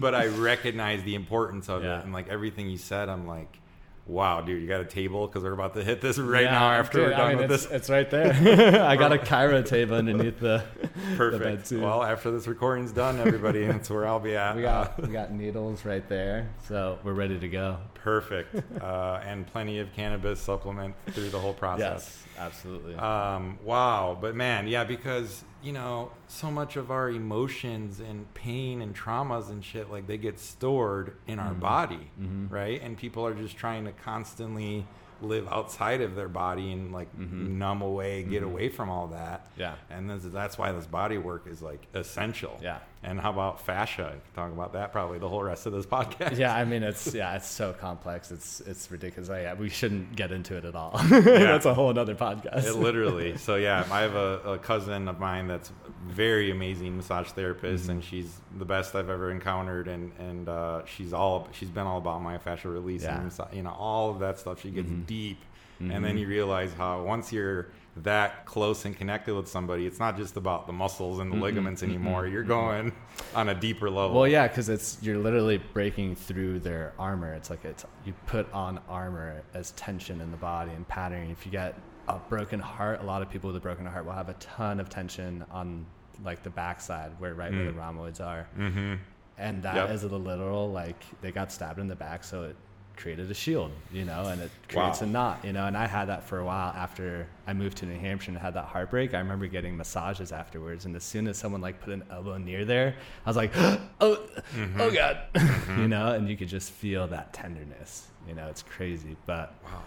[0.00, 1.98] but I recognize the importance of Yeah.
[2.00, 3.58] it and like everything you said, I'm like,
[4.06, 6.70] wow, dude, you got a table because we're about to hit this right Yeah, now
[6.72, 7.72] after dude, we're I done mean, with it's, this.
[7.72, 8.82] It's right there.
[8.86, 11.68] I got a chiro table underneath the the bed Perfect.
[11.68, 11.82] too.
[11.82, 14.56] Well, after this recording's done, everybody, that's where I'll be at.
[14.56, 17.76] we got we got needles right there, so we're ready to go.
[18.02, 18.54] Perfect.
[18.80, 22.24] Uh, and plenty of cannabis supplement through the whole process.
[22.36, 22.94] Yes, absolutely.
[22.94, 24.16] Um, wow.
[24.18, 29.48] But man, yeah, because, you know, so much of our emotions and pain and traumas
[29.50, 31.60] and shit, like they get stored in our Mhm.
[31.60, 32.50] body, Mhm.
[32.50, 32.80] right?
[32.82, 34.86] And people are just trying to constantly
[35.20, 37.58] live outside of their body and like Mhm.
[37.58, 38.46] numb away, get Mhm.
[38.46, 39.48] away from all that.
[39.56, 42.56] yeah, And this, that's why this body work is like essential.
[42.62, 44.10] yeah, And how about fascia?
[44.12, 46.36] We can talk about that probably the whole rest of this podcast.
[46.36, 46.52] yeah.
[46.54, 48.32] I mean, it's yeah, it's so complex.
[48.32, 49.30] It's it's ridiculous.
[49.30, 50.98] I, yeah, we shouldn't get into it at all.
[51.08, 52.64] That's a whole other podcast.
[52.66, 53.36] It literally.
[53.36, 55.70] So yeah, I have a, a cousin of mine that's
[56.08, 57.90] very amazing massage therapist, Mhm.
[57.90, 61.98] and she's the best I've ever encountered, and and uh, she's all she's been all
[61.98, 63.20] about my myofascial release Yeah.
[63.20, 64.60] and you know all of that stuff.
[64.60, 65.06] She gets Mhm.
[65.06, 65.38] deep,
[65.78, 67.68] and then you realize how once you're
[68.04, 71.40] that close and connected with somebody, it's not just about the muscles and the Mhm,
[71.42, 72.24] ligaments anymore.
[72.24, 72.48] mhm, You're mhm.
[72.48, 72.92] going
[73.34, 74.16] on a deeper level.
[74.16, 77.34] Well, yeah, because it's you're literally breaking through their armor.
[77.34, 81.30] It's like it's you put on armor as tension in the body and patterning.
[81.30, 81.74] If you get
[82.08, 84.80] a broken heart, a lot of people with a broken heart will have a ton
[84.80, 85.84] of tension on
[86.24, 87.66] like the backside, where right where Mm.
[87.66, 88.94] the rhomboids are, Mm-hmm.
[89.38, 89.90] and that Yep.
[89.90, 92.56] is a literal like they got stabbed in the back, so it
[92.98, 95.06] created a shield, you know, and it creates Wow.
[95.06, 95.64] a knot, you know.
[95.66, 98.52] And I had that for a while after I moved to New Hampshire and had
[98.54, 99.14] that heartbreak.
[99.14, 102.64] I remember getting massages afterwards, and as soon as someone like put an elbow near
[102.66, 103.52] there, I was like,
[104.00, 104.80] oh, Mm-hmm.
[104.80, 105.18] oh god,
[105.78, 108.08] you know, and you could just feel that tenderness.
[108.28, 109.82] You know, it's crazy, but Wow.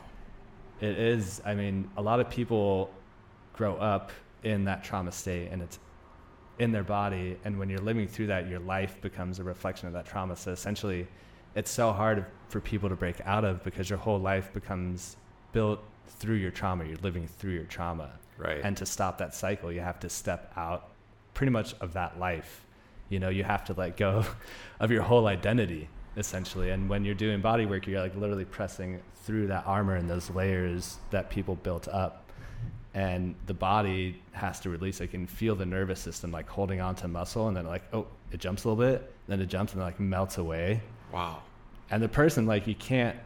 [0.80, 1.42] it is.
[1.46, 2.90] I mean, a lot of people
[3.54, 4.12] grow up
[4.44, 5.78] in that trauma state, and it's
[6.60, 7.38] in their body.
[7.46, 10.36] And when you're living through that, your life becomes a reflection of that trauma.
[10.36, 11.08] So essentially,
[11.56, 15.18] it's so hard for people to break out of because your whole life becomes
[15.54, 16.86] built through your trauma.
[16.86, 18.12] You're living through your trauma.
[18.38, 18.62] Right.
[18.64, 20.90] And to stop that cycle, you have to step out
[21.34, 22.66] pretty much of that life.
[23.10, 24.26] You know, you have to let go
[24.80, 26.72] of your whole identity essentially.
[26.72, 30.30] And when you're doing body work, you're like literally pressing through that armor and those
[30.30, 32.32] layers that people built up.
[32.94, 35.00] And the body has to release.
[35.00, 38.08] I can feel the nervous system like holding on to muscle and then like, oh,
[38.32, 40.82] it jumps a little bit, then it jumps and then like melts away.
[41.14, 41.42] Wow.
[41.90, 43.18] And the person, like, you can't,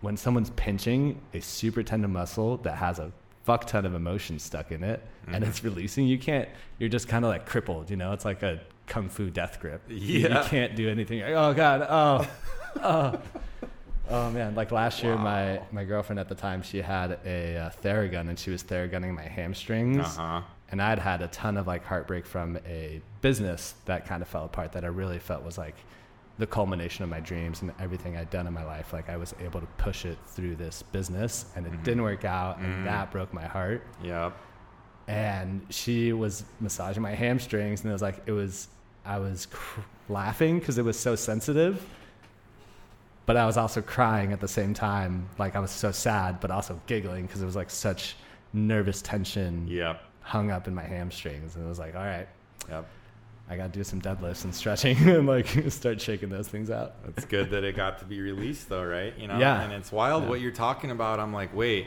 [0.00, 3.12] when someone's pinching a super tender muscle that has a
[3.44, 5.48] fuck ton of emotion stuck in it and Mhm.
[5.48, 6.48] it's releasing, you can't,
[6.78, 8.12] you're just kind of like crippled, you know?
[8.12, 9.82] It's like a kung fu death grip.
[9.88, 11.20] You- You, can't do anything.
[11.20, 11.86] Like, oh, God.
[11.88, 12.28] Oh,
[12.82, 13.20] oh.
[14.10, 15.66] Oh man, like last year, my Wow.
[15.72, 19.22] my girlfriend at the time, she had a uh, Theragun and she was Theragunning my
[19.22, 20.04] hamstrings.
[20.18, 20.42] Uh-huh.
[20.70, 24.44] And I'd had a ton of like heartbreak from a business that kind of fell
[24.44, 25.74] apart that I really felt was like
[26.38, 28.92] the culmination of my dreams and everything I'd done in my life.
[28.92, 31.82] Like I was able to push it through this business and it Mhm.
[31.84, 32.84] didn't work out and Mm.
[32.86, 33.82] that broke my heart.
[34.02, 34.32] Yep.
[35.06, 38.68] And she was massaging my hamstrings and it was like, it was,
[39.04, 41.84] I was cr- laughing because it was so sensitive.
[43.26, 45.28] But I was also crying at the same time.
[45.38, 48.16] Like I was so sad, but also giggling because it was like such
[48.52, 50.00] nervous tension Yep.
[50.20, 51.54] hung up in my hamstrings.
[51.54, 52.28] And it was like, all right,
[52.68, 52.86] Yep.
[53.48, 56.94] I got to do some deadlifts and stretching and like start shaking those things out.
[57.16, 59.12] It's good that it got to be released, though, right?
[59.18, 59.60] You know, Yeah.
[59.62, 60.28] And it's wild Yeah.
[60.30, 61.20] what you're talking about.
[61.20, 61.86] I'm like, wait,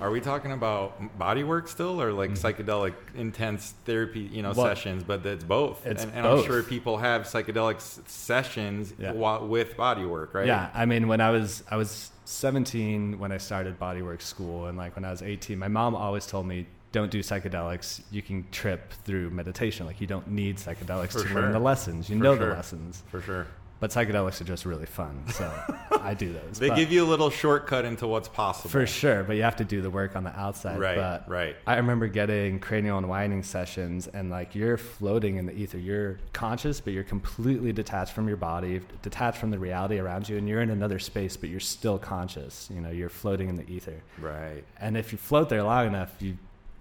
[0.00, 4.58] are we talking about body work still, or like psychedelic intense therapy, you know, Mm-hmm.
[4.60, 5.04] Well, sessions?
[5.04, 5.86] But it's both.
[5.86, 9.12] it's and, and I'm sure people have psychedelic s- sessions Yeah.
[9.12, 10.46] with body work, right?
[10.46, 14.76] Yeah, I mean, when I was I was 17 when I started bodywork school, and
[14.76, 18.00] like when I was 18, my mom always told me, "Don't do psychedelics.
[18.10, 19.86] You can trip through meditation.
[19.86, 21.40] Like you don't need psychedelics For to sure.
[21.42, 22.08] learn the lessons.
[22.08, 22.48] You For know sure.
[22.50, 23.02] the lessons.
[23.10, 23.46] for sure.
[23.78, 25.52] But psychedelics are just really fun, so
[26.00, 26.58] I do those.
[26.58, 28.70] They But- give you a little shortcut into what's possible.
[28.70, 30.78] for sure, but you have to do the work on the outside.
[30.80, 30.96] Right.
[30.96, 31.56] But right.
[31.66, 35.76] I remember getting cranial unwinding sessions, and like you're floating in the ether.
[35.76, 40.38] You're conscious, but you're completely detached from your body, detached from the reality around you,
[40.38, 42.70] and you're in another space, but you're still conscious.
[42.74, 44.00] You know, you're floating in the ether.
[44.18, 44.64] Right.
[44.80, 46.38] And if you float there long enough, you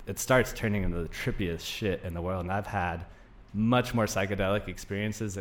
[0.08, 2.44] it starts turning into the trippiest shit in the world.
[2.44, 3.06] And I've had
[3.54, 5.38] much more psychedelic experiences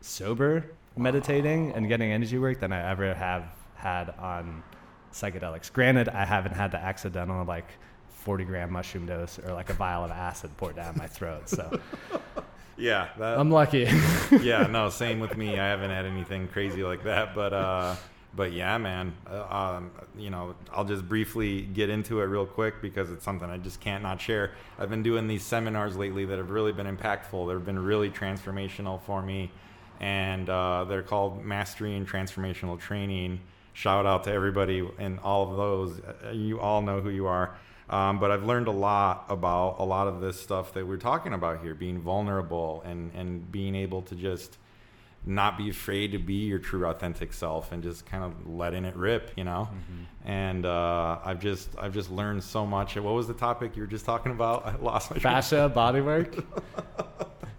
[0.00, 0.64] sober
[0.96, 4.62] meditating and getting energy work than I ever have had on
[5.12, 5.72] psychedelics.
[5.72, 7.68] Granted, I haven't had the accidental like
[8.10, 11.48] 40 gram mushroom dose or like a vial of acid poured down my throat.
[11.48, 11.80] So
[12.76, 13.08] Yeah.
[13.18, 13.88] That, I'm lucky.
[14.40, 15.58] yeah, no, same with me.
[15.58, 17.96] I haven't had anything crazy like that, but uh,
[18.36, 19.14] but yeah, man.
[19.28, 19.44] Uh,
[19.76, 23.56] um, you know, I'll just briefly get into it real quick because it's something I
[23.56, 24.52] just can't not share.
[24.78, 27.48] I've been doing these seminars lately that have really been impactful.
[27.48, 29.50] They've been really transformational for me,
[30.00, 33.40] and uh, they're called Mastery and Transformational Training.
[33.72, 36.00] Shout out to everybody in all of those.
[36.00, 37.56] Uh, You all know who you are.
[37.88, 41.32] Um, but I've learned a lot about a lot of this stuff that we're talking
[41.32, 44.58] about here, being vulnerable and, and being able to just
[45.28, 48.94] not be afraid to be your true authentic self and just kind of letting it
[48.96, 49.68] rip, you know.
[50.24, 52.96] And uh, I've just I've just learned so much.
[52.96, 54.64] What was the topic you were just talking about?
[54.66, 56.44] I lost my Fascia, bodywork.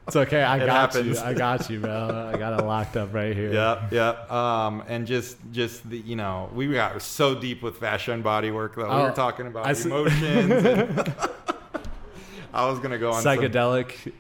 [0.08, 0.42] It's okay.
[0.42, 1.18] I It got happens.
[1.20, 1.24] you.
[1.26, 2.32] I got you, bro.
[2.34, 3.52] I got it locked up right here.
[3.52, 8.14] yep yep Um, and just, just the, you know, we got so deep with fascia
[8.14, 10.52] and body work that we Oh, were talking about I emotions.
[10.66, 11.14] and
[12.54, 14.14] I was gonna go on some- Psychedelic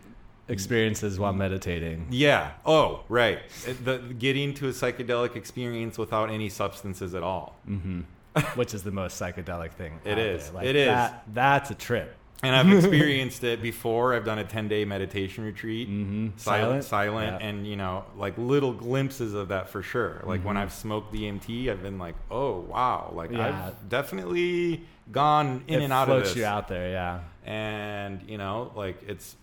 [0.49, 2.07] experiences while meditating.
[2.09, 2.51] Yeah.
[2.65, 3.39] Oh, right.
[3.83, 7.55] The getting to a psychedelic experience without any substances at all.
[7.65, 8.01] hmm
[8.55, 9.99] Which is the most psychedelic thing.
[10.05, 10.51] It is.
[10.53, 10.87] Like It is.
[10.87, 12.15] That, that's a trip.
[12.43, 14.13] And I've experienced it before.
[14.13, 15.89] I've done a 10 day meditation retreat.
[15.89, 16.27] Mm-hmm.
[16.37, 17.47] Silent, silent, Yeah.
[17.47, 20.21] and you know, like little glimpses of that for sure.
[20.23, 20.59] Like when Mhm.
[20.59, 23.69] I've smoked DMT, I've been like, "Oh wow!" Like Yeah.
[23.69, 26.27] I've definitely gone in it and out of this.
[26.33, 26.91] floats you out there.
[26.91, 27.19] Yeah.
[27.43, 29.35] and you know like it's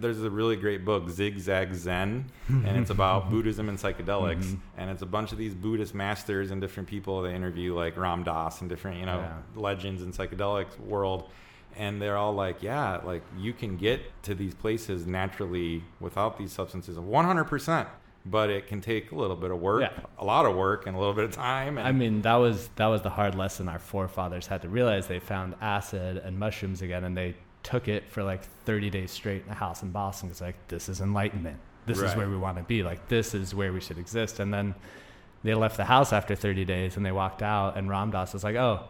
[0.00, 4.58] there's a really great book zigzag zen and it's about buddhism and psychedelics Mhm.
[4.76, 8.22] and it's a bunch of these buddhist masters and different people they interview like ram
[8.24, 9.60] dass and different you know Yeah.
[9.60, 11.30] legends in psychedelics world
[11.76, 16.50] and they're all like yeah like you can get to these places naturally without these
[16.52, 17.86] substances 100%
[18.26, 19.90] but it can take a little bit of work Yeah.
[20.18, 22.68] a lot of work and a little bit of time and I mean, that was
[22.76, 25.06] that was the hard lesson our forefathers had to realize.
[25.06, 27.36] They found acid and mushrooms again, and they
[27.68, 30.30] took it for like 30 days straight in a house in Boston.
[30.30, 31.58] It's like this is enlightenment.
[31.86, 32.10] This Right.
[32.10, 32.82] is where we want to be.
[32.82, 34.40] Like this is where we should exist.
[34.40, 34.74] And then
[35.44, 38.42] they left the house after 30 days, and they walked out, and Ram Dass was
[38.44, 38.84] like, "Oh,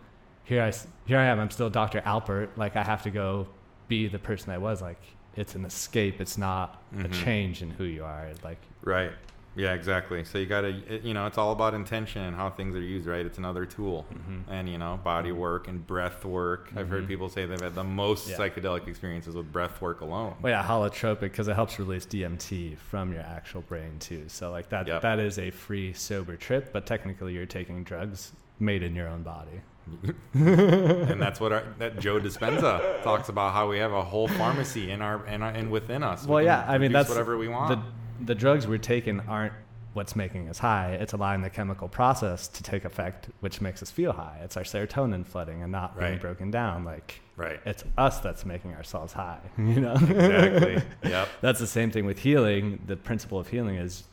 [0.44, 0.72] here I,
[1.06, 1.38] here I am.
[1.40, 2.00] I'm still Dr.
[2.02, 2.48] Alpert.
[2.56, 3.48] Like I have to go
[3.88, 4.80] be the person I was.
[4.80, 5.00] Like
[5.36, 6.20] it's an escape.
[6.20, 7.12] It's not a Mhm.
[7.24, 8.28] change in who you are.
[8.42, 9.12] Like Right.
[9.58, 10.22] Yeah, exactly.
[10.22, 13.08] So you got to, you know, it's all about intention and how things are used,
[13.08, 13.26] right?
[13.26, 14.06] It's another tool.
[14.14, 14.42] Mhm.
[14.48, 16.70] And, you know, body work and breath work.
[16.76, 17.08] I've heard Mhm.
[17.08, 18.36] people say they've had the most Yeah.
[18.36, 20.36] psychedelic experiences with breath work alone.
[20.40, 24.24] Well, yeah, holotropic because it helps release DMT from your actual brain too.
[24.28, 25.02] So like that Yep.
[25.02, 29.24] that is a free sober trip, but technically you're taking drugs made in your own
[29.24, 29.60] body.
[30.34, 34.90] and that's what our, that Joe Dispenza talks about how we have a whole pharmacy
[34.90, 36.26] in our, in in within us.
[36.26, 37.70] We Well, can yeah, I mean that's whatever we want.
[37.70, 37.82] The
[38.24, 39.52] the drugs we're taking aren't
[39.94, 40.92] what's making us high.
[41.00, 44.38] It's allowing the chemical process to take effect, which makes us feel high.
[44.44, 46.84] It's our serotonin flooding and not being broken down.
[46.84, 47.58] Like right.
[47.64, 49.40] it's us that's making ourselves high.
[49.58, 50.82] You know Exactly.
[51.10, 51.28] yep.
[51.40, 52.80] That's the same thing with healing.
[52.86, 54.04] The principle of healing is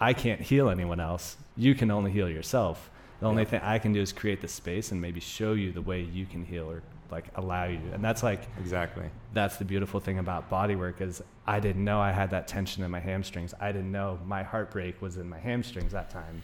[0.00, 1.36] I can't heal anyone else.
[1.56, 2.90] You can only heal yourself.
[3.20, 3.50] The only Yep.
[3.50, 6.26] thing I can do is create the space and maybe show you the way you
[6.26, 7.80] can heal or like allow you.
[7.92, 9.04] And that's like Exactly.
[9.32, 12.82] that's the beautiful thing about body work is I didn't know I had that tension
[12.84, 13.54] in my hamstrings.
[13.60, 16.42] I didn't know my heartbreak was in my hamstrings that time.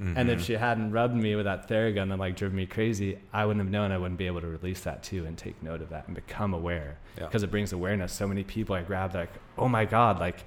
[0.00, 0.44] And if Mhm.
[0.44, 3.70] she hadn't rubbed me with that Theragun and like driven me crazy, I wouldn't have
[3.70, 6.16] known I wouldn't be able to release that too and take note of that and
[6.16, 6.96] become aware.
[7.16, 7.26] Yeah.
[7.26, 8.12] Because it brings awareness.
[8.12, 10.44] So many people I grab like, oh my God, like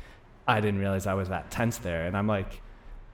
[0.50, 2.06] I didn't realize I was that tense there.
[2.08, 2.62] And I'm like,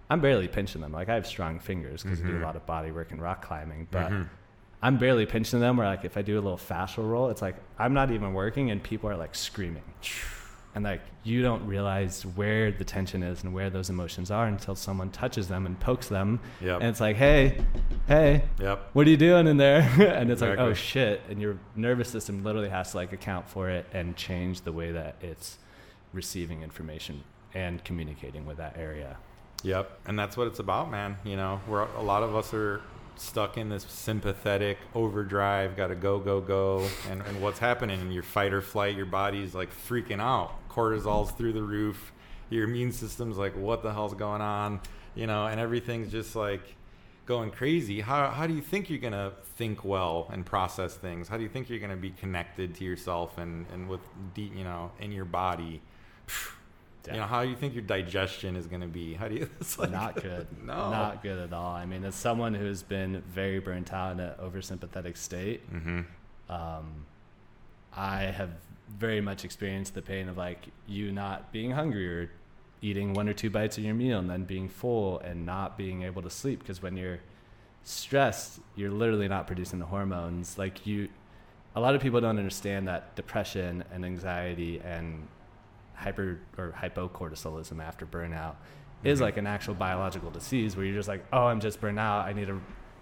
[0.09, 0.91] I'm barely pinching them.
[0.91, 2.41] Like I have strong fingers because I do Mhm.
[2.41, 4.27] a lot of body work and rock climbing, but Mhm.
[4.83, 5.77] I'm barely pinching them.
[5.77, 8.69] Where like if I do a little fascial roll, it's like I'm not even working
[8.69, 9.81] and people are like screaming.
[10.75, 14.75] And like you don't realize where the tension is and where those emotions are until
[14.75, 16.39] someone touches them and pokes them.
[16.61, 16.81] Yep.
[16.81, 17.59] And it's like, hey,
[18.07, 18.89] hey, Yep.
[18.93, 19.81] what are you doing in there?
[20.15, 21.21] and it's like, oh shit.
[21.29, 24.91] And your nervous system literally has to like account for it and change the way
[24.91, 25.57] that it's
[26.11, 29.15] receiving information and communicating with that area.
[29.63, 31.17] Yep, and that's what it's about, man.
[31.23, 32.81] You know, where a lot of us are
[33.15, 38.11] stuck in this sympathetic overdrive, got to go, go, go, and, and what's happening in
[38.11, 40.53] your fight or flight, your body's like freaking out.
[40.69, 42.11] Cortisol's through the roof.
[42.49, 44.81] Your immune system's like, what the hell's going on?
[45.15, 46.75] You know, and everything's just like
[47.25, 48.01] going crazy.
[48.01, 51.27] How how do you think you're gonna think well and process things?
[51.27, 54.01] How do you think you're gonna be connected to yourself and and with
[54.33, 55.81] deep, you know, in your body?
[57.11, 59.13] You know, how do you think your digestion is going to be?
[59.13, 59.49] How do you?
[59.59, 60.47] It's like, not good.
[60.65, 60.89] No.
[60.89, 61.75] Not good at all.
[61.75, 66.01] I mean, as someone who's been very burnt out in an oversympathetic state, Mm-hmm.
[66.53, 67.05] um,
[67.95, 68.49] I have
[68.97, 72.31] very much experienced the pain of like you not being hungry or
[72.81, 76.03] eating one or two bites of your meal and then being full and not being
[76.03, 77.19] able to sleep because when you're
[77.83, 80.57] stressed, you're literally not producing the hormones.
[80.57, 81.09] Like you,
[81.75, 85.27] a lot of people don't understand that depression and anxiety and
[86.03, 88.55] hyper or hypocortisolism after burnout
[89.03, 89.23] is Mhm.
[89.23, 92.25] like an actual biological disease where you're just like, oh, I'm just burnt out.
[92.25, 92.59] I need to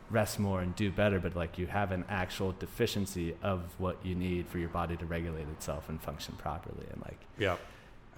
[0.10, 1.20] rest more and do better.
[1.20, 5.06] But like you have an actual deficiency of what you need for your body to
[5.06, 6.86] regulate itself and function properly.
[6.92, 7.58] And like, Yeah.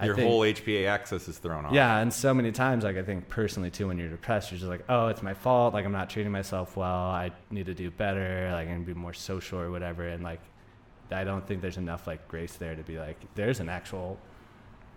[0.02, 1.72] Your think- whole HPA axis is thrown off.
[1.72, 4.68] yeah, and so many times, like I think personally too, when you're depressed, you're just
[4.68, 5.72] like, oh, it's my fault.
[5.72, 7.10] Like I'm not treating myself well.
[7.10, 8.50] I need to do better.
[8.52, 10.02] Like I'm gonna be more social or whatever.
[10.08, 10.40] And like,
[11.12, 14.18] I don't think there's enough like grace there to be like, there's an actual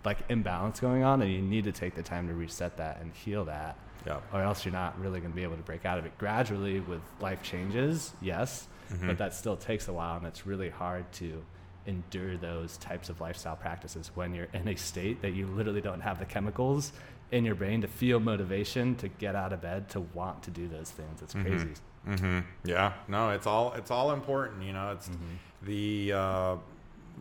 [0.04, 3.12] like imbalance going on, and you need to take the time to reset that and
[3.12, 4.18] heal that, Yeah.
[4.32, 7.02] or else you're not really gonna be able to break out of it gradually with
[7.20, 8.14] life changes.
[8.20, 9.06] Yes, Mhm.
[9.08, 11.44] but that still takes a while, and it's really hard to
[11.86, 16.00] endure those types of lifestyle practices when you're in a state that you literally don't
[16.00, 16.92] have the chemicals
[17.30, 20.68] in your brain to feel motivation to get out of bed to want to do
[20.68, 21.20] those things.
[21.22, 21.42] It's Mhm.
[21.46, 21.74] crazy.
[22.06, 22.38] Mm-hmm.
[22.64, 22.92] Yeah.
[23.08, 24.62] No, it's all it's all important.
[24.62, 25.16] You know, it's Mhm.
[25.62, 26.56] the uh,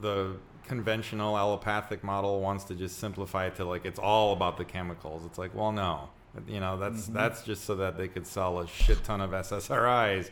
[0.02, 0.38] the
[0.68, 5.24] conventional allopathic model wants to just simplify it to like it's all about the chemicals.
[5.26, 6.10] It's like, well, no,
[6.48, 7.14] you know, that's Mhm.
[7.14, 10.30] that's just so that they could sell a shit ton of SSRIs.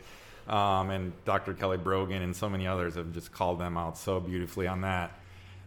[0.48, 1.54] Um, and Dr.
[1.56, 5.12] Kelly Brogan and so many others have just called them out so beautifully on that.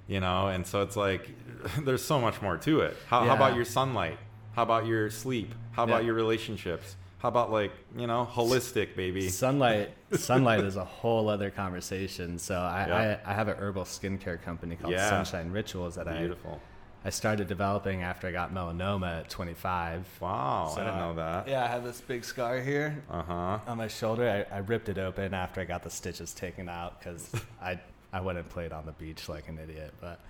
[0.07, 1.29] You know, and so it's like
[1.81, 2.97] there's so much more to it.
[3.09, 4.19] How, how about your sunlight?
[4.55, 5.55] How about your sleep?
[5.73, 6.07] How about Yeah.
[6.07, 6.97] your relationships?
[7.19, 9.29] How about like you know holistic baby?
[9.29, 12.39] Sunlight, sunlight is a whole other conversation.
[12.39, 13.19] So I, Yeah.
[13.27, 15.09] I, I have an herbal skincare company called Yeah.
[15.09, 16.61] Sunshine Rituals that I, Beautiful.
[17.05, 20.07] I started developing after I got melanoma at 25.
[20.21, 21.47] Wow, So, I didn't know that.
[21.49, 23.59] Yeah, I have this big scar here Uh huh.
[23.67, 24.47] on my shoulder.
[24.53, 27.81] I, I ripped it open after I got the stitches taken out because I
[28.13, 29.93] I went and played on the beach like an idiot.
[30.01, 30.21] But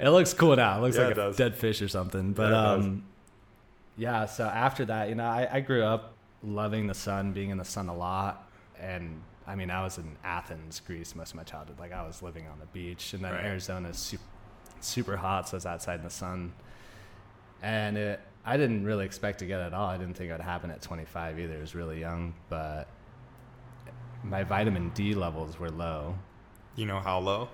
[0.00, 0.78] it looks cool now.
[0.78, 1.36] It looks Yeah, like it a does.
[1.36, 2.32] dead fish or something.
[2.32, 3.04] But Yeah, um,
[3.96, 4.26] yeah.
[4.26, 6.13] So after that, you know, I, I grew up
[6.44, 10.16] loving the sun, being in the sun a lot, and I mean, I was in
[10.24, 11.78] Athens, Greece, most of my childhood.
[11.78, 13.44] Like I was living on the beach, and then Right.
[13.44, 14.22] Arizona is super,
[14.80, 16.52] super hot, so I was outside in the sun,
[17.62, 18.20] and it.
[18.46, 19.88] I didn't really expect to get it at all.
[19.88, 21.54] I didn't think it would happen at 25 either.
[21.56, 22.88] It was really young, but
[24.22, 26.14] my vitamin D levels were low.
[26.76, 27.48] You know how low?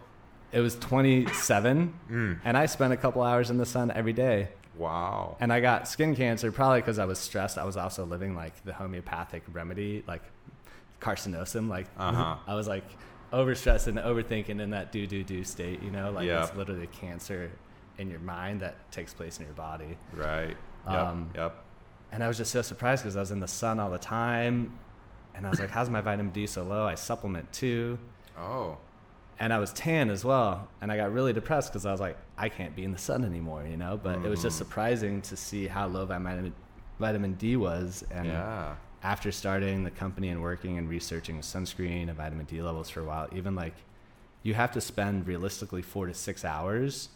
[0.51, 2.41] It was 27, Mm.
[2.45, 4.49] and I spent a couple hours in the sun every day.
[4.81, 5.37] Wow.
[5.41, 7.59] And I got skin cancer probably because I was stressed.
[7.59, 10.23] I was also living like the homeopathic remedy, like
[11.01, 11.69] carcinosum.
[11.69, 12.37] Like Uh-huh.
[12.47, 12.85] I was like
[13.33, 15.83] overstressed and overthinking in that do do do state.
[15.83, 16.45] You know, like Yeah.
[16.45, 17.51] it's literally cancer
[17.99, 19.97] in your mind that takes place in your body.
[20.15, 20.57] Right.
[20.89, 20.95] Yep.
[20.99, 21.65] Um, yep.
[22.13, 24.73] And I was just so surprised because I was in the sun all the time,
[25.35, 27.99] and I was like, "How's my vitamin D so low?" I supplement too.
[28.39, 28.79] Oh.
[29.41, 30.69] And I was tan as well.
[30.83, 33.25] And I got really depressed because I was like, I can't be in the sun
[33.25, 33.99] anymore, you know.
[34.01, 34.59] But it was just Mhm.
[34.59, 36.53] surprising to see how low vitamin
[36.99, 38.05] vitamin D was.
[38.11, 38.75] And yeah.
[39.03, 43.05] after starting the company and working and researching sunscreen and vitamin D levels for a
[43.05, 43.75] while, even like
[44.43, 47.09] you have to spend realistically four to six hours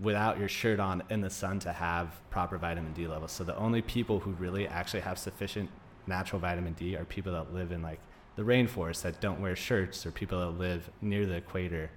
[0.00, 3.32] without your shirt on in the sun to have proper vitamin D levels.
[3.32, 5.70] So the only people who really actually have sufficient
[6.06, 7.98] natural vitamin D are people that live in like
[8.38, 11.90] the rainforest that don't wear shirts or people that live near the equator.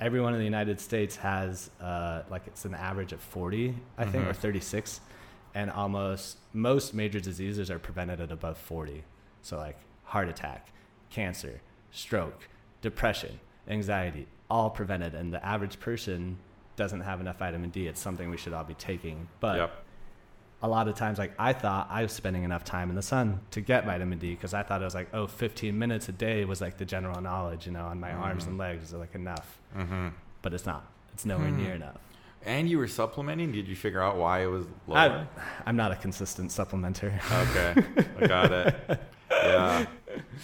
[0.00, 4.24] Everyone in the United States has uh, like it's an average of 40, I think,
[4.24, 4.30] Mhm.
[4.30, 5.02] or 36,
[5.54, 9.04] and almost most major diseases are prevented at above 40.
[9.42, 10.68] So like heart attack,
[11.10, 11.60] cancer,
[11.90, 12.48] stroke,
[12.80, 16.38] depression, anxiety, all prevented, and the average person
[16.76, 17.86] doesn't have enough vitamin D.
[17.86, 19.84] It's something we should all be taking, but yep.
[20.66, 23.40] A lot of times like i thought i was spending enough time in the sun
[23.54, 26.44] to get vitamin d because i thought it was like oh 15 minutes a day
[26.44, 28.48] was like the general knowledge you know on my arms Mhm.
[28.48, 30.08] and legs is like enough hmm
[30.42, 30.82] but it's not
[31.14, 31.62] it's nowhere Hmm.
[31.62, 31.98] near enough
[32.56, 33.50] And you were supplementing.
[33.58, 35.28] Did you figure out why it was I, lower?
[35.66, 37.10] i'm not a consistent supplementer
[37.42, 37.70] okay,
[38.20, 39.00] I got it.
[39.30, 39.86] Yeah,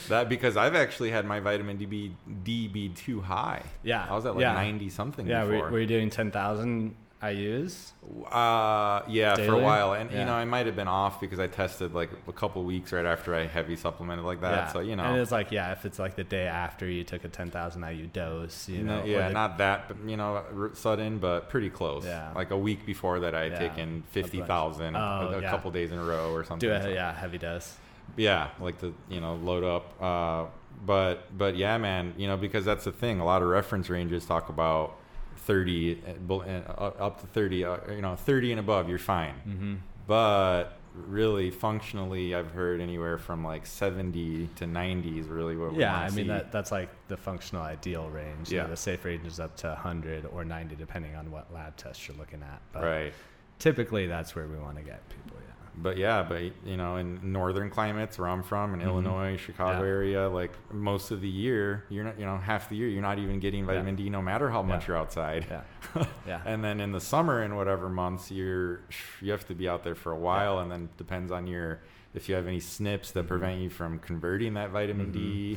[0.09, 2.03] that because I've actually had my vitamin D be,
[2.49, 3.63] D be too high.
[3.83, 4.55] yeah I was at like yeah.
[4.65, 5.71] ninety something yeah were, before.
[5.73, 7.93] were you doing 10000 ius
[8.31, 11.47] Uh, yeah, for a while, and you know, I might have been off because I
[11.47, 14.51] tested like a couple weeks right after I heavy supplemented like that.
[14.51, 17.05] yeah So you know, and it's like yeah if it's like the day after you
[17.05, 20.43] took a 10000 iu dose you know or yeah, the- not that, but you know,
[20.57, 22.05] r- sudden, but pretty close.
[22.05, 22.33] Yeah.
[22.35, 25.51] Like a week before that, I had Yeah, taken fifty thousand Oh, a, a yeah.
[25.51, 26.69] couple days in a row or something.
[26.69, 27.77] do a So- yeah heavy dose
[28.17, 30.03] yeah, like to you know load up.
[30.03, 30.47] Uh,
[30.85, 33.21] but but yeah, man, you know because that's the thing.
[33.21, 34.97] A lot of reference ranges talk about
[35.37, 37.65] thirty uh, bel- uh, up to thirty.
[37.65, 39.35] Uh, you know, thirty and above, you're fine.
[39.47, 39.75] mm-hmm.
[40.07, 45.73] But really, functionally, I've heard anywhere from like seventy to ninety is really what.
[45.73, 46.23] we Yeah, I mean see.
[46.29, 48.51] that that's like the functional ideal range.
[48.51, 48.71] You know, Yeah.
[48.71, 52.17] the safe range is up to 100 or 90 depending on what lab test you're
[52.17, 52.61] looking at.
[52.73, 53.13] But right.
[53.59, 55.42] typically that's where we want to get people, yeah.
[55.75, 58.85] But yeah, but you know, in northern climates where I'm from, in Mhm.
[58.85, 59.89] Illinois, Chicago Yeah.
[59.89, 63.19] area, like most of the year, you're not, you know, half the year, you're not
[63.19, 65.47] even getting vitamin D, no matter how much you're outside.
[65.51, 66.05] Yeah.
[66.27, 66.41] Yeah.
[66.45, 68.81] and then in the summer, in whatever months, you're
[69.21, 71.81] you have to be out there for a while, and then depends on your
[72.15, 73.29] if you have any SNPs that Mhm.
[73.29, 75.57] prevent you from converting that vitamin D.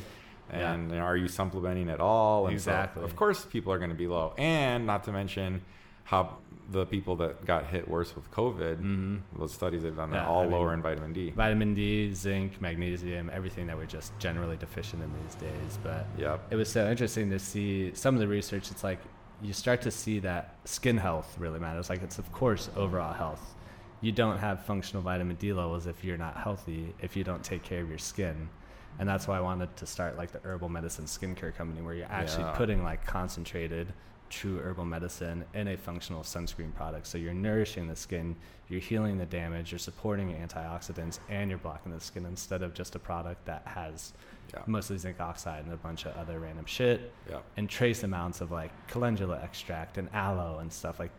[0.50, 0.72] Yeah.
[0.72, 2.46] And are you supplementing at all?
[2.46, 3.02] And so, Exactly.
[3.04, 5.60] of course, people are going to be low, and not to mention
[6.04, 6.38] how
[6.70, 9.20] the people that got hit worse with COVID, Mhm.
[9.38, 11.30] those studies they've done, they're Yeah, all I mean, lower in vitamin D.
[11.30, 15.78] Vitamin D, zinc, magnesium, everything that we're just generally deficient in these days.
[15.82, 16.48] But Yep.
[16.50, 18.70] it was so interesting to see some of the research.
[18.70, 18.98] It's like
[19.42, 21.88] you start to see that skin health really matters.
[21.88, 23.54] Like it's of course overall health.
[24.00, 26.94] You don't have functional vitamin D levels if you're not healthy.
[27.00, 28.48] If you don't take care of your skin,
[28.98, 32.10] and that's why I wanted to start like the herbal medicine skincare company where you're
[32.10, 32.52] actually Yeah.
[32.56, 33.92] putting like concentrated
[34.36, 37.06] true herbal medicine in a functional sunscreen product.
[37.06, 38.36] So you're nourishing the skin,
[38.68, 42.94] you're healing the damage, you're supporting antioxidants, and you're blocking the skin instead of just
[42.94, 44.12] a product that has
[44.52, 44.62] Yeah.
[44.66, 47.40] mostly zinc oxide and a bunch of other random shit Yeah.
[47.56, 51.10] and trace amounts of like calendula extract and aloe and stuff like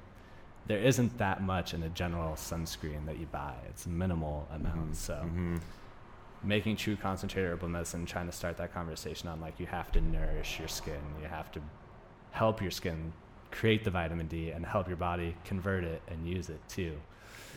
[0.68, 5.16] there isn't that much in a general sunscreen that you buy it's minimal amounts so
[5.26, 5.60] Mhm.
[6.44, 10.00] making true concentrated herbal medicine trying to start that conversation on like you have to
[10.00, 11.60] nourish your skin you have to
[12.38, 13.12] help your skin
[13.52, 16.94] create the vitamin d and help your body convert it and use it too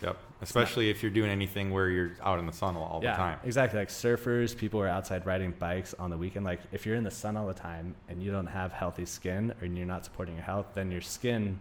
[0.03, 0.17] Yep.
[0.43, 3.39] Especially if you're doing anything where you're out in the sun all, yeah, the time.
[3.45, 3.79] Exactly.
[3.79, 6.45] Like surfers, people who are outside riding bikes on the weekend.
[6.45, 9.53] Like if you're in the sun all the time and you don't have healthy skin
[9.61, 11.61] or you're not supporting your health, then your skin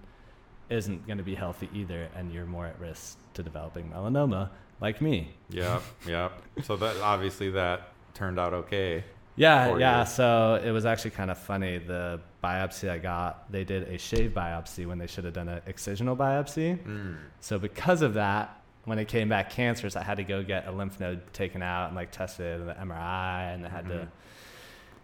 [0.70, 4.50] isn't going to be healthy either, and you're more at risk to developing melanoma,
[4.80, 5.34] like me.
[5.50, 5.82] Yep.
[6.08, 6.42] Yep.
[6.64, 9.04] So that obviously that turned out okay.
[9.40, 10.02] Yeah, yeah.
[10.02, 10.06] you.
[10.06, 11.78] So it was actually kind of funny.
[11.78, 15.62] The biopsy I got, they did a shave biopsy when they should have done an
[15.68, 16.78] excisional biopsy.
[16.78, 17.18] Mm.
[17.40, 20.72] So because of that, when it came back cancerous, I had to go get a
[20.72, 23.90] lymph node taken out and like tested and the MRI, and I had Mhm.
[23.90, 24.08] to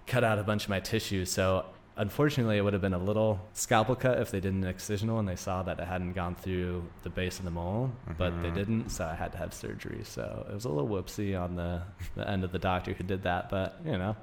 [0.08, 1.24] cut out a bunch of my tissue.
[1.26, 1.66] So
[1.98, 5.28] unfortunately, it would have been a little scalpel cut if they did an excisional and
[5.28, 8.54] they saw that it hadn't gone through the base of the mole, but they Mhm.
[8.56, 8.90] didn't.
[8.90, 10.02] So I had to have surgery.
[10.04, 11.82] So it was a little whoopsie on the,
[12.16, 14.16] the end of the doctor who did that, but you know.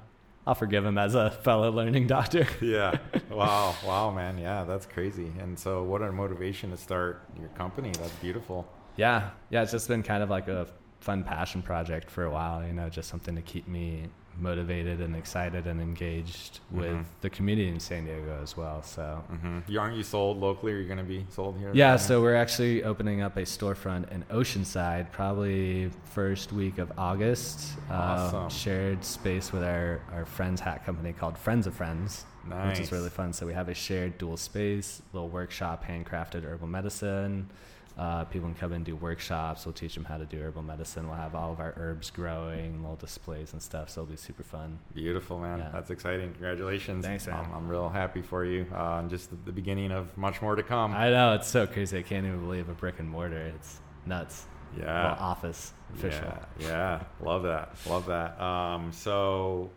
[0.45, 2.45] I'll forgive him as a fellow learning doctor.
[2.61, 2.97] Yeah.
[3.31, 3.75] Wow.
[3.85, 4.37] Wow, man.
[4.37, 5.31] Yeah, that's crazy.
[5.39, 7.91] And so, what a motivation to start your company.
[7.93, 8.67] That's beautiful.
[8.97, 10.67] Yeah, yeah, it's just been kind of like a
[10.99, 14.09] fun passion project for a while, you know, just something to keep me
[14.39, 17.05] motivated and excited and engaged with Mhm.
[17.21, 18.81] the community in San Diego as well.
[18.83, 20.73] So, hmm You aren't you sold locally?
[20.73, 21.71] Are you going to be sold here?
[21.73, 27.77] yeah, so we're actually opening up a storefront in Oceanside probably first week of August.
[27.89, 28.45] Awesome.
[28.45, 32.25] Uh, shared space with our, our friends hat company called Friends of Friends,
[32.67, 33.33] which is really fun.
[33.33, 37.49] So we have a shared dual space, little workshop, handcrafted herbal medicine.
[37.97, 39.65] Uh, people can come in and do workshops.
[39.65, 41.07] We'll teach them how to do herbal medicine.
[41.07, 43.89] We'll have all of our herbs growing, little displays and stuff.
[43.89, 44.79] So it'll be super fun.
[44.95, 45.59] Beautiful, man.
[45.59, 45.69] Yeah.
[45.71, 46.31] That's exciting.
[46.31, 47.05] Congratulations.
[47.05, 47.37] Thanks, man.
[47.45, 48.65] I'm, I'm real happy for you.
[48.73, 50.93] Uh, and just the, the beginning of much more to come.
[50.93, 51.99] I know it's so crazy.
[51.99, 53.51] I can't even believe a brick and mortar.
[53.55, 54.45] It's nuts.
[54.77, 54.85] Yeah.
[55.05, 56.33] well, office official.
[56.59, 58.39] Yeah, yeah, love that, love that.
[58.41, 59.69] Um, so,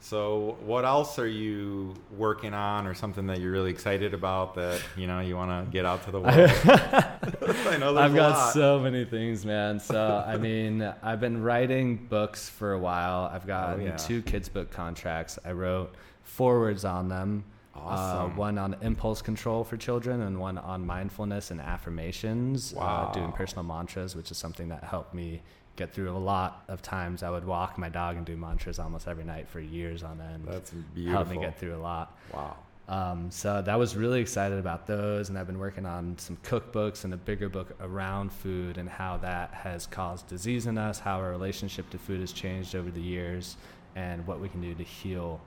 [0.00, 4.80] so what else are you working on, or something that you're really excited about that
[4.96, 6.36] you know you want to get out to the world?
[7.66, 9.80] I know I've got so many things, man.
[9.80, 13.30] So I mean, I've been writing books for a while.
[13.32, 13.96] I've got Oh, yeah.
[13.96, 15.38] two kids' book contracts.
[15.44, 17.44] I wrote forwards on them.
[17.74, 18.32] Awesome.
[18.32, 22.74] Uh, one on impulse control for children and one on mindfulness and affirmations.
[22.76, 25.42] Uh, doing personal mantras, which is something that helped me
[25.78, 27.22] get through a lot of times.
[27.22, 30.44] I would walk my dog and do mantras almost every night for years on end.
[30.46, 31.12] That's beautiful.
[31.16, 32.18] helped me get through a lot.
[32.34, 32.56] Wow.
[32.88, 37.04] Um, so that was really excited about those, and I've been working on some cookbooks
[37.04, 41.18] and a bigger book around food and how that has caused disease in us, how
[41.18, 43.56] our relationship to food has changed over the years,
[43.94, 45.38] and what we can do to heal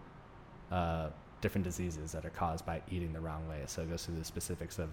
[0.72, 1.10] uh,
[1.42, 3.64] different diseases that are caused by eating the wrong way.
[3.66, 4.90] So it goes through the specifics of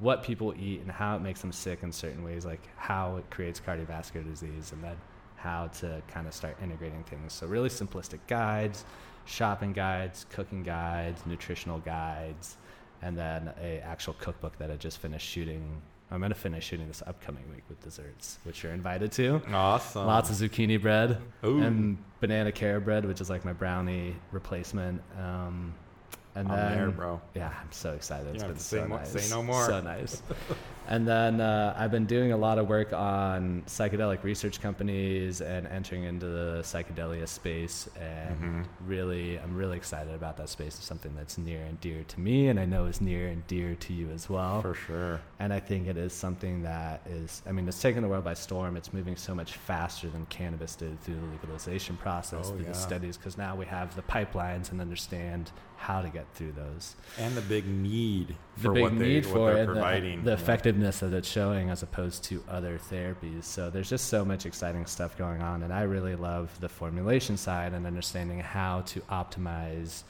[0.00, 3.30] what people eat and how it makes them sick in certain ways, like how it
[3.30, 4.96] creates cardiovascular disease, and then
[5.36, 7.32] how to kind of start integrating things.
[7.32, 8.84] So really simplistic guides,
[9.26, 12.56] shopping guides, cooking guides, nutritional guides,
[13.02, 15.82] and then a actual cookbook that I just finished shooting.
[16.10, 19.42] I'm gonna finish shooting this upcoming week with desserts, which you're invited to.
[19.52, 20.06] Awesome.
[20.06, 21.60] Lots of zucchini bread Ooh.
[21.60, 25.02] and banana carrot bread, which is like my brownie replacement.
[25.18, 25.74] Um,
[26.36, 27.20] and I'm then, there, bro.
[27.34, 28.34] yeah, I'm so excited.
[28.34, 29.10] It's been have to say so nice.
[29.10, 29.64] say no more.
[29.66, 30.22] So nice.
[30.88, 35.66] and then uh, I've been doing a lot of work on psychedelic research companies and
[35.68, 37.88] entering into the psychedelia space.
[38.00, 38.64] And Mhm.
[38.86, 40.74] really, I'm really excited about that space.
[40.76, 43.74] It's something that's near and dear to me, and I know is near and dear
[43.76, 44.60] to you as well.
[44.60, 45.20] For sure.
[45.38, 48.34] And I think it is something that is, I mean, it's taken the world by
[48.34, 48.76] storm.
[48.76, 52.72] It's moving so much faster than cannabis did through the legalization process, Oh, through yeah.
[52.72, 56.96] the studies, because now we have the pipelines and understand how to get through those.
[57.18, 59.72] And the big need The for big what, they, need what for they're it, the,
[59.72, 60.24] providing.
[60.24, 63.44] the effectiveness that it's showing as opposed to other therapies.
[63.44, 65.62] So there's just so much exciting stuff going on.
[65.62, 70.04] And I really love the formulation side and understanding how to optimize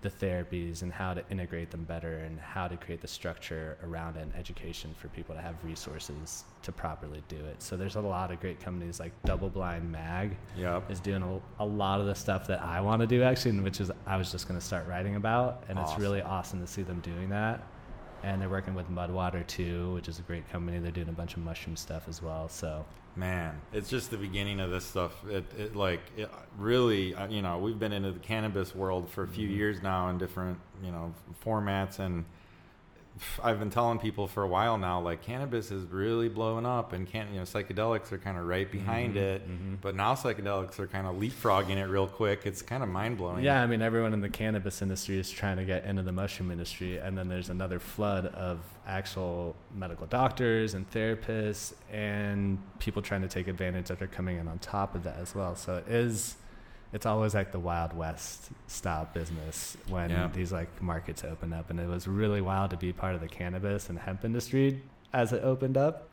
[0.00, 4.16] the therapies and how to integrate them better and how to create the structure around
[4.16, 7.60] and education for people to have resources to properly do it.
[7.60, 10.90] So there's a lot of great companies like Double Blind Mag Yep.
[10.90, 13.64] is doing a, a lot of the stuff that I want to do actually, and
[13.64, 16.66] which is I was just going to start writing about, and it's really awesome to
[16.66, 17.66] see them doing that.
[18.22, 20.78] And they're working with Mudwater too, which is a great company.
[20.78, 22.48] They're doing a bunch of mushroom stuff as well.
[22.48, 22.84] So
[23.18, 25.26] Man, it's just the beginning of this stuff.
[25.26, 29.24] It, it like it really, uh, you know, we've been into the cannabis world for
[29.24, 29.56] a few Mhm.
[29.56, 31.12] years now in different, you know,
[31.44, 32.24] formats, and
[33.42, 37.06] I've been telling people for a while now, like cannabis is really blowing up, and
[37.06, 39.78] can you know, psychedelics are kind of right behind Mhm, it, mhm.
[39.80, 42.42] but now psychedelics are kind of leapfrogging it real quick.
[42.44, 43.44] It's kind of mind blowing.
[43.44, 46.50] yeah, I mean everyone in the cannabis industry is trying to get into the mushroom
[46.50, 53.22] industry, and then there's another flood of actual medical doctors and therapists and people trying
[53.22, 55.54] to take advantage that are coming in on top of that as well.
[55.56, 56.36] So it is.
[56.92, 60.28] It's always like the Wild West style business when Yeah.
[60.32, 63.28] these like markets open up, and it was really wild to be part of the
[63.28, 64.82] cannabis and hemp industry
[65.12, 66.04] as it opened up.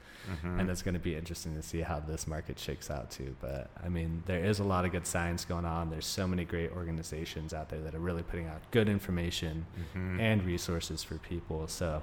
[0.43, 0.59] Mhm.
[0.59, 3.35] and it's going to be interesting to see how this market shakes out too.
[3.41, 5.91] But I mean, there is a lot of good science going on.
[5.91, 10.19] There's so many great organizations out there that are really putting out good information Mhm.
[10.19, 11.67] and resources for people.
[11.67, 12.01] So,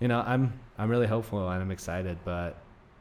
[0.00, 2.16] you know, I'm I'm really hopeful and I'm excited.
[2.24, 2.56] But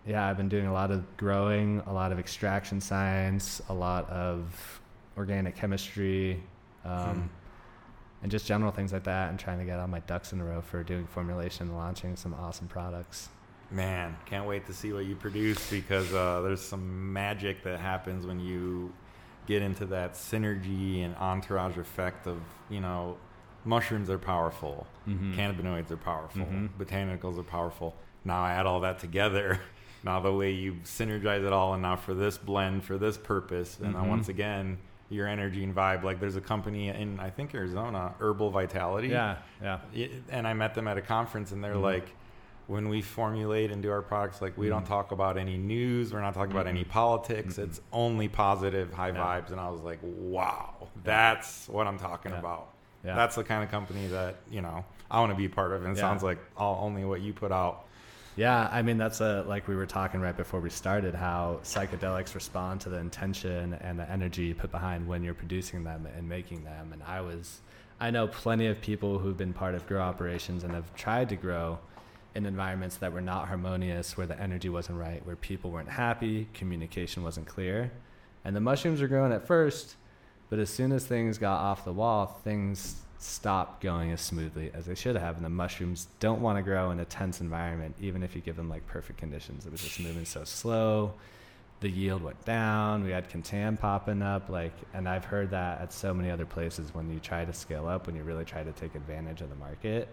[0.05, 4.09] yeah, I've been doing a lot of growing, a lot of extraction science, a lot
[4.09, 4.81] of
[5.17, 6.41] organic chemistry.
[6.85, 7.21] Um, Hmm.
[8.23, 10.45] And just general things like that, and trying to get all my ducks in a
[10.45, 13.27] row for doing formulation and launching some awesome products.
[13.69, 18.25] Man, can't wait to see what you produce because uh, there's some magic that happens
[18.25, 18.93] when you
[19.45, 22.37] get into that synergy and entourage effect of,
[22.69, 23.17] you know,
[23.65, 25.35] mushrooms are powerful, Mhm.
[25.35, 26.69] cannabinoids are powerful, Mhm.
[26.79, 27.93] botanicals are powerful.
[28.23, 29.59] Now I add all that together.
[30.03, 33.79] Now the way you synergize it all, and now for this blend, for this purpose,
[33.81, 34.09] and then Mhm.
[34.09, 34.77] once again,
[35.09, 36.03] your energy and vibe.
[36.03, 39.09] Like there's a company in I think Arizona, Herbal Vitality.
[39.09, 39.79] Yeah, yeah.
[40.29, 41.81] And I met them at a conference, and they're Mhm.
[41.81, 42.15] like,
[42.67, 44.87] when we formulate and do our products, like we don't Mhm.
[44.87, 47.55] talk about any news, we're not talking about any politics.
[47.57, 47.63] Mhm.
[47.65, 49.15] It's only positive, high Yeah.
[49.41, 49.51] vibes.
[49.51, 52.39] And I was like, wow, that's what I'm talking Yeah.
[52.39, 52.69] about.
[53.03, 53.15] Yeah.
[53.15, 55.83] That's the kind of company that you know I want to be part of.
[55.85, 57.85] And it sounds like all, only what you put out.
[58.35, 62.33] Yeah, I mean that's a like we were talking right before we started how psychedelics
[62.33, 66.27] respond to the intention and the energy you put behind when you're producing them and
[66.27, 66.93] making them.
[66.93, 67.61] And I was
[67.99, 71.35] I know plenty of people who've been part of grow operations and have tried to
[71.35, 71.77] grow
[72.35, 76.47] in environments that were not harmonious, where the energy wasn't right, where people weren't happy,
[76.53, 77.91] communication wasn't clear.
[78.43, 79.95] And the mushrooms were growing at first,
[80.49, 84.85] but as soon as things got off the wall, things stop going as smoothly as
[84.85, 85.37] they should have.
[85.37, 88.55] And the mushrooms don't want to grow in a tense environment, even if you give
[88.55, 89.65] them like perfect conditions.
[89.65, 91.13] It was just moving so slow.
[91.79, 93.03] The yield went down.
[93.03, 96.93] We had contam popping up, like, and I've heard that at so many other places.
[96.93, 99.55] When you try to scale up, when you really try to take advantage of the
[99.55, 100.07] market,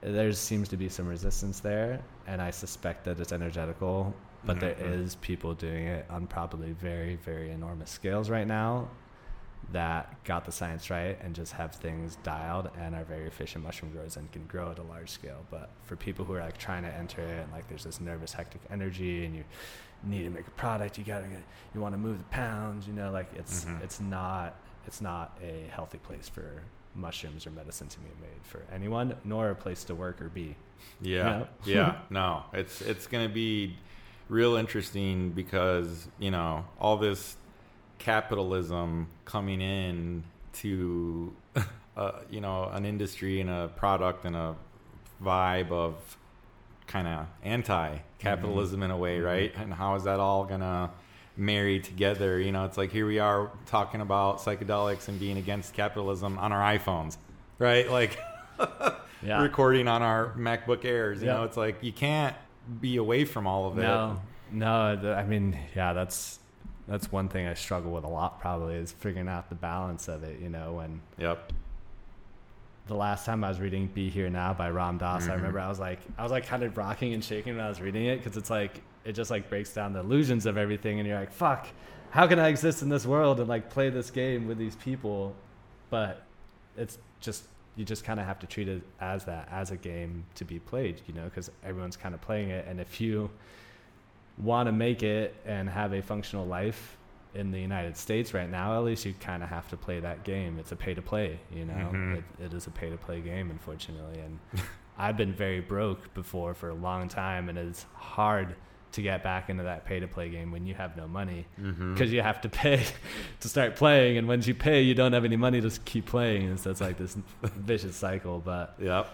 [0.00, 4.14] there seems to be some resistance there, and I suspect that it's energetical.
[4.44, 4.82] But mm-hmm.
[4.82, 8.88] there is people doing it on probably very, very enormous scales right now
[9.72, 13.92] that got the science right and just have things dialed and are very efficient mushroom
[13.92, 15.44] growers and can grow at a large scale.
[15.50, 18.32] But for people who are like trying to enter it and like there's this nervous,
[18.32, 19.44] hectic energy and you
[20.02, 21.42] need to make a product, you gotta get,
[21.74, 23.82] you want to move the pounds, you know, like it's mm-hmm.
[23.82, 24.56] it's not
[24.86, 26.62] it's not a healthy place for
[26.94, 30.56] mushrooms or medicine to be made for anyone, nor a place to work or be.
[31.00, 31.46] Yeah, you know?
[31.64, 33.76] yeah, no, it's it's gonna be
[34.28, 37.36] real interesting because you know all this
[38.00, 40.24] capitalism coming in
[40.54, 41.32] to
[41.96, 44.56] uh, you know an industry and a product and a
[45.22, 46.16] vibe of
[46.88, 48.84] kind of anti-capitalism mm-hmm.
[48.84, 49.26] in a way, mm-hmm.
[49.26, 49.52] right?
[49.56, 50.90] And how is that all gonna
[51.36, 52.40] marry together?
[52.40, 56.52] You know, it's like here we are talking about psychedelics and being against capitalism on
[56.52, 57.16] our iPhones,
[57.60, 57.88] right?
[58.00, 58.18] Like
[59.22, 59.42] yeah.
[59.42, 61.20] recording on our MacBook Airs.
[61.20, 62.34] You know, it's like you can't
[62.80, 63.82] be away from all of it.
[63.82, 64.20] No,
[64.50, 65.14] no.
[65.16, 66.39] I mean, yeah, that's
[66.90, 68.40] that's one thing I struggle with a lot.
[68.40, 70.40] Probably is figuring out the balance of it.
[70.40, 71.52] You know, when yep.
[72.88, 75.30] The last time I was reading "Be Here Now" by Ram Dass, mm-hmm.
[75.30, 77.68] I remember I was like, I was like kind of rocking and shaking when I
[77.68, 80.98] was reading it because it's like it just like breaks down the illusions of everything,
[80.98, 81.68] and you're like, fuck,
[82.10, 85.36] how can I exist in this world and like play this game with these people?
[85.90, 86.22] But
[86.76, 87.44] it's just
[87.76, 90.58] you just kind of have to treat it as that as a game to be
[90.58, 93.30] played, you know, because everyone's kind of playing it, and if you
[94.38, 96.96] want to make it and have a functional life
[97.34, 100.24] in the United States right now, at least you kind of have to play that
[100.24, 100.58] game.
[100.58, 101.74] It's a pay to play, you know.
[101.74, 102.14] Mm-hmm.
[102.14, 104.18] It, it is a pay to play game, unfortunately.
[104.20, 104.38] And
[104.98, 108.56] I've been very broke before for a long time, and it's hard
[108.92, 111.76] to get back into that pay to play game when you have no money because
[111.76, 112.04] mm-hmm.
[112.06, 112.84] you have to pay
[113.40, 116.48] to start playing, and once you pay, you don't have any money to keep playing,
[116.48, 118.40] and so it's like this vicious cycle.
[118.40, 119.08] But yep.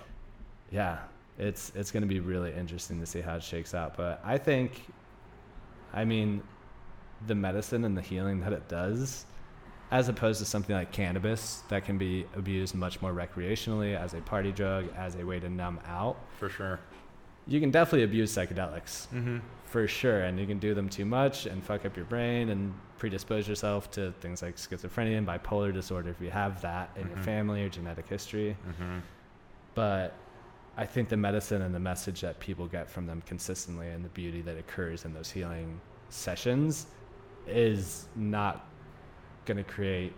[0.70, 0.98] yeah,
[1.38, 3.96] it's it's going to be really interesting to see how it shakes out.
[3.96, 4.86] But I think
[5.92, 6.42] I mean,
[7.26, 9.24] the medicine and the healing that it does,
[9.90, 14.18] as opposed to something like cannabis that can be abused much more recreationally as a
[14.18, 16.16] party drug, as a way to numb out.
[16.38, 16.80] For sure.
[17.46, 19.06] You can definitely abuse psychedelics.
[19.08, 19.38] Mm-hmm.
[19.66, 20.22] For sure.
[20.22, 23.90] And you can do them too much and fuck up your brain and predispose yourself
[23.92, 27.14] to things like schizophrenia and bipolar disorder if you have that in mm-hmm.
[27.14, 28.56] your family or genetic history.
[28.68, 28.98] Mm-hmm.
[29.74, 30.14] But
[30.76, 34.10] I think the medicine and the message that people get from them consistently and the
[34.10, 36.86] beauty that occurs in those healing sessions
[37.46, 38.66] is not
[39.46, 40.12] going to create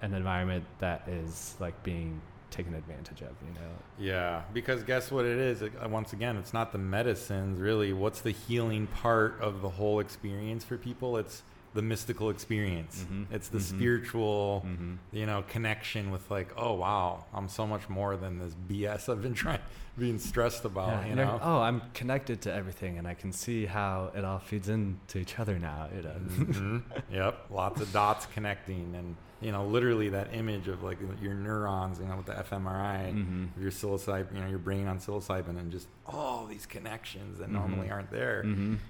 [0.00, 3.70] an environment that is like being taken advantage of, you know?
[3.98, 5.62] Yeah, because guess what it is?
[5.62, 7.92] Uh, once again, it's not the medicines really.
[7.92, 11.18] What's the healing part of the whole experience for people?
[11.18, 11.42] It's
[11.74, 13.04] the mystical experience.
[13.04, 13.34] Mm-hmm.
[13.34, 13.76] It's the mm-hmm.
[13.76, 14.94] spiritual, mm-hmm.
[15.12, 19.22] you know, connection with like, oh wow, I'm so much more than this BS I've
[19.22, 19.60] been trying,
[19.98, 21.04] being stressed about.
[21.04, 24.38] Yeah, you know, oh, I'm connected to everything, and I can see how it all
[24.38, 25.88] feeds into each other now.
[25.94, 26.10] You know.
[26.10, 26.78] Mm-hmm.
[27.14, 32.00] yep, lots of dots connecting, and you know, literally that image of like your neurons,
[32.00, 33.62] you know, with the fMRI, mm-hmm.
[33.62, 37.58] your psilocybin, you know, your brain on psilocybin, and just all these connections that mm-hmm.
[37.58, 38.44] normally aren't there.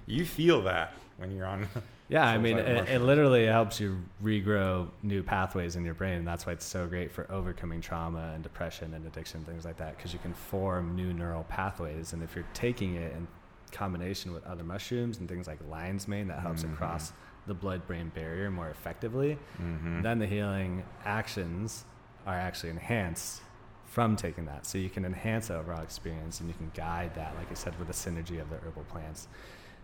[0.07, 1.69] You feel that when you're on
[2.09, 6.25] yeah, I mean, it, it, literally helps you regrow new pathways in your brain.
[6.25, 9.97] That's why it's so great for overcoming trauma and depression and addiction, things like that,
[9.97, 12.15] because you can form new neural pathways.
[12.15, 13.29] And if you're taking it in
[13.73, 16.73] combination with other mushrooms and things like lion's mane, that helps mm-hmm.
[16.73, 17.13] across
[17.47, 20.01] the blood brain barrier more effectively, mm-hmm.
[20.01, 21.85] then the healing actions
[22.27, 23.43] are actually enhanced
[23.85, 24.67] from taking that.
[24.67, 27.79] So you can enhance the overall experience and you can guide that, like I said,
[27.79, 29.29] with the synergy of the herbal plants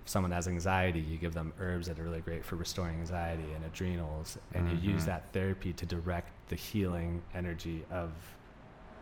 [0.05, 3.65] someone has anxiety, you give them herbs that are really great for restoring anxiety and
[3.65, 4.85] adrenals, and mm-hmm.
[4.85, 5.11] you use mm-hmm.
[5.11, 8.13] that therapy to direct the healing energy of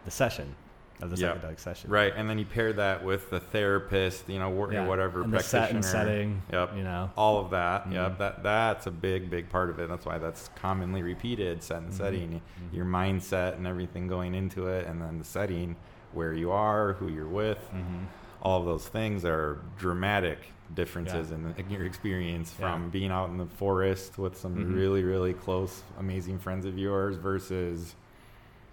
[0.04, 0.54] the session,
[1.00, 1.42] of the yep.
[1.42, 1.90] psychedelic session.
[1.90, 4.86] Right, and then you pair that with the therapist, you know, yeah.
[4.86, 6.42] whatever and practitioner, the set and setting.
[6.52, 7.82] Yep, you know, all of that.
[7.82, 7.94] Mm-hmm.
[7.94, 9.88] Yep, that that's a big, big part of it.
[9.88, 11.64] That's why that's commonly repeated.
[11.64, 11.96] Set and mm-hmm.
[11.96, 12.76] setting, mm-hmm.
[12.76, 15.74] your mindset and everything going into it, and then the setting,
[16.12, 17.58] where you are, who you're with.
[17.74, 18.04] Mm-hmm.
[18.42, 20.38] All of those things are dramatic
[20.74, 21.36] differences yeah.
[21.36, 22.88] in, in, your experience from yeah.
[22.88, 24.74] being out in the forest with some mm-hmm.
[24.74, 27.94] really really close amazing friends of yours versus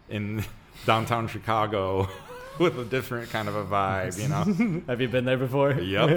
[0.10, 0.44] in
[0.86, 2.08] downtown chicago
[2.60, 6.10] with a different kind of a vibe you know have you been there before yep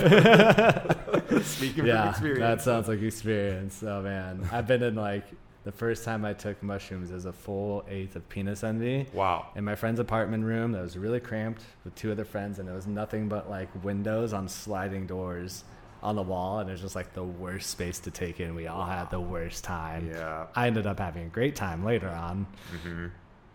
[1.42, 5.24] speaking yeah, experience that sounds like experience oh man i've been in like
[5.64, 9.48] the first time I took mushrooms is a full eighth of penis envy Wow.
[9.54, 12.72] in my friend's apartment room that was really cramped with two other friends, and it
[12.72, 15.64] was nothing but like windows on sliding doors
[16.02, 18.56] on the wall, and it was just like the worst space to take in.
[18.56, 20.08] We all had the worst time.
[20.12, 20.46] Yeah.
[20.56, 22.46] I ended up having a great time later on,
[22.82, 23.06] hmm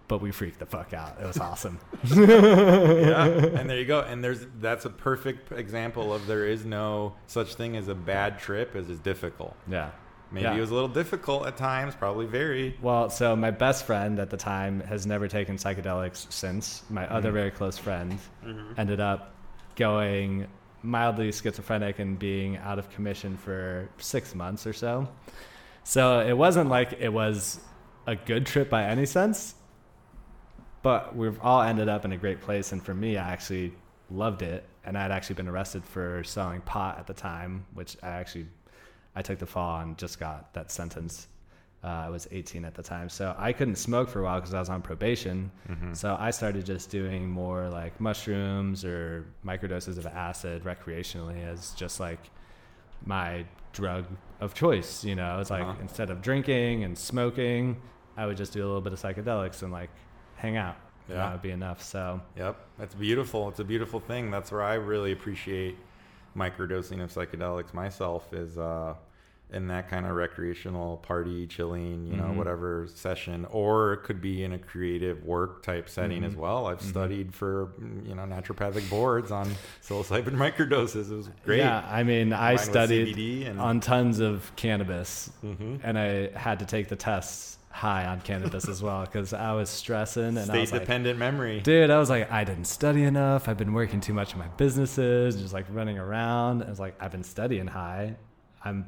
[0.09, 1.17] but we freaked the fuck out.
[1.21, 1.77] It was awesome.
[2.15, 3.25] yeah.
[3.27, 3.99] And there you go.
[4.01, 8.39] And there's that's a perfect example of there is no such thing as a bad
[8.39, 9.53] trip as is difficult.
[9.69, 9.89] yeah.
[10.31, 10.55] Maybe Yeah.
[10.55, 12.77] it was a little difficult at times, probably very.
[12.81, 16.83] Well, so my best friend at the time has never taken psychedelics since.
[16.89, 17.33] My other Mhm.
[17.33, 18.73] very close friend Mm-hmm.
[18.77, 19.33] ended up
[19.75, 20.47] going
[20.83, 25.07] mildly schizophrenic and being out of commission for six months or so.
[25.83, 27.59] So it wasn't like it was
[28.05, 29.55] a good trip by any sense,
[30.81, 32.71] but we've all ended up in a great place.
[32.71, 33.73] And for me, I actually
[34.09, 34.65] loved it.
[34.85, 38.47] And I'd actually been arrested for selling pot at the time, which I actually
[39.17, 41.27] I took the fall and just got that sentence.
[41.83, 44.53] Uh, I was 18 at the time, so I couldn't smoke for a while because
[44.53, 45.51] I was on probation.
[45.69, 45.93] Mm-hmm.
[45.93, 51.99] So I started just doing more like mushrooms or microdoses of acid recreationally as just
[51.99, 52.19] like
[53.05, 54.05] my drug
[54.39, 55.03] of choice.
[55.03, 55.81] You know, it's like Uh-huh.
[55.81, 57.79] instead of drinking and smoking,
[58.17, 59.89] I would just do a little bit of psychedelics and like
[60.35, 60.77] hang out.
[61.09, 61.15] Yeah.
[61.17, 61.81] that would be enough.
[61.81, 63.49] So Yep, that's beautiful.
[63.49, 64.29] It's a beautiful thing.
[64.31, 65.75] That's where I really appreciate
[66.35, 68.93] microdosing of psychedelics myself is uh,
[69.53, 72.35] in that kind of recreational party, chilling, you know, Mhm.
[72.35, 76.37] whatever session, or it could be in a creative work type setting as Mhm.
[76.39, 76.67] well.
[76.67, 76.89] I've Mhm.
[76.89, 77.69] studied for
[78.05, 79.47] you know naturopathic boards on
[79.81, 81.09] psilocybin microdoses.
[81.11, 81.59] It was great.
[81.59, 85.79] yeah, I mean, I with studied and on tons of cannabis Mhm.
[85.81, 89.69] and I had to take the tests high on cannabis as well because I was
[89.69, 91.59] stressing and I state was like, dependent memory.
[91.61, 93.47] dude, I was like, I didn't study enough.
[93.47, 96.63] I've been working too much in my businesses, just like running around.
[96.63, 98.15] I was like, I've been studying high.
[98.65, 98.87] I'm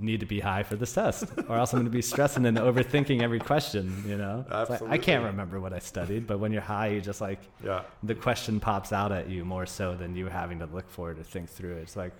[0.00, 2.56] need to be high for this test, or else I'm going to be stressing and
[2.56, 4.02] overthinking every question.
[4.06, 7.20] You know, like, I can't remember what I studied, but when you're high, you just
[7.20, 7.82] like Yeah.
[8.02, 11.18] the question pops out at you more so than you having to look for it
[11.18, 11.82] or think through it.
[11.82, 12.12] It's like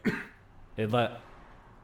[0.76, 1.20] it let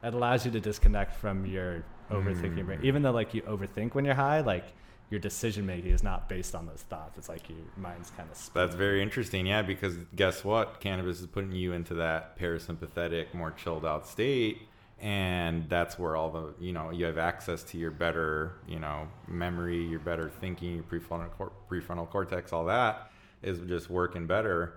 [0.03, 2.79] it allows you to disconnect from your overthinking brain.
[2.79, 2.85] Mm.
[2.85, 4.65] Even though like you overthink when you're high, like
[5.09, 7.17] your decision making is not based on those thoughts.
[7.17, 10.81] It's like your mind's kind of That's very interesting, yeah, because guess what?
[10.81, 14.63] Cannabis is putting you into that parasympathetic, more chilled out state.
[14.99, 19.07] And that's where all the, you know, you have access to your better, you know,
[19.27, 23.11] memory, your better thinking, your prefrontal, cor- prefrontal cortex, all that
[23.43, 24.73] is just working better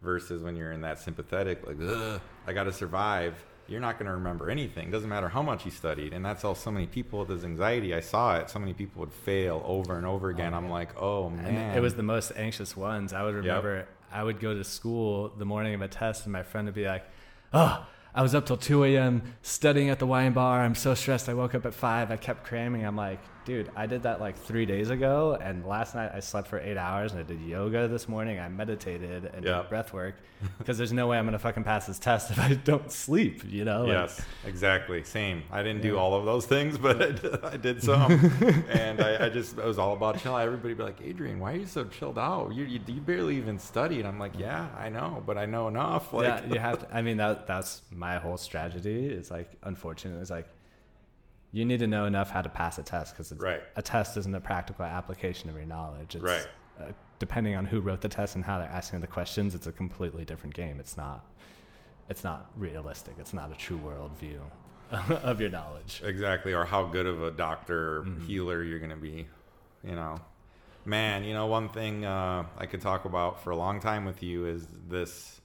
[0.00, 3.34] versus when you're in that sympathetic, like, Ugh, I got to survive.
[3.66, 4.90] You're not going to remember anything.
[4.90, 6.14] Doesn't matter how much you studied.
[6.14, 8.48] And that's how so many people with this anxiety, I saw it.
[8.48, 10.54] So many people would fail over and over again.
[10.54, 11.44] Oh, I'm like, oh, man.
[11.44, 13.12] And it was the most anxious ones.
[13.12, 16.42] I would remember I would go to school the morning of a test, and my
[16.42, 17.04] friend would be like,
[17.52, 19.22] "Oh, I was up till 2 a.m.
[19.42, 20.60] studying at the wine bar.
[20.60, 21.28] I'm so stressed.
[21.28, 22.10] I woke up at five.
[22.10, 22.84] I kept cramming.
[22.84, 26.48] I'm like, dude, I did that like three days ago, and last night I slept
[26.48, 28.38] for eight hours, and I did yoga this morning.
[28.38, 29.62] I meditated and Yeah.
[29.62, 30.16] did breath work
[30.58, 33.42] because there's no way I'm gonna fucking pass this test if I don't sleep.
[33.48, 33.80] You know?
[33.86, 35.02] Like, Yes, exactly.
[35.02, 35.42] Same.
[35.50, 38.12] I didn't do all of those things, but I did, I did some.
[38.68, 40.36] and I, I just, it was all about chill.
[40.36, 42.54] Everybody be like, Adrian, why are you so chilled out?
[42.54, 44.04] You, you, you barely even studied.
[44.04, 46.12] I'm like, yeah, I know, but I know enough.
[46.12, 46.94] Like, yeah, you have to.
[46.94, 49.06] I mean, that that's my whole strategy.
[49.06, 50.46] Is like, unfortunately, it's like
[51.52, 53.62] you need to know enough how to pass a test because Right.
[53.76, 56.14] a test isn't a practical application of your knowledge.
[56.14, 56.46] It's, Right.
[56.80, 59.72] Uh, depending on who wrote the test and how they're asking the questions, it's a
[59.72, 60.78] completely different game.
[60.78, 61.24] It's not.
[62.08, 63.14] It's not realistic.
[63.18, 64.40] It's not a true world view
[64.90, 66.00] of your knowledge.
[66.04, 66.52] exactly.
[66.54, 68.26] Or how good of a doctor, Mhm.
[68.26, 69.26] healer you're going to be,
[69.82, 70.20] you know.
[70.84, 74.22] Man, you know, one thing uh, I could talk about for a long time with
[74.22, 75.40] you is this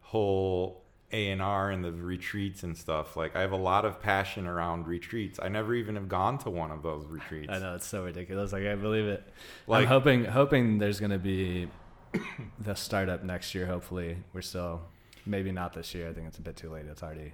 [0.00, 0.82] whole
[1.12, 3.16] A&R and the retreats and stuff.
[3.16, 5.40] Like, I have a lot of passion around retreats.
[5.42, 7.50] I never even have gone to one of those retreats.
[7.52, 8.52] I know it's so ridiculous.
[8.52, 9.22] Like I believe it.
[9.66, 11.68] Like- I'm hoping hoping there's gonna be
[12.60, 13.66] the startup next year.
[13.66, 14.82] Hopefully, we're still
[15.26, 16.08] maybe not this year.
[16.08, 16.86] I think it's a bit too late.
[16.86, 17.32] It's already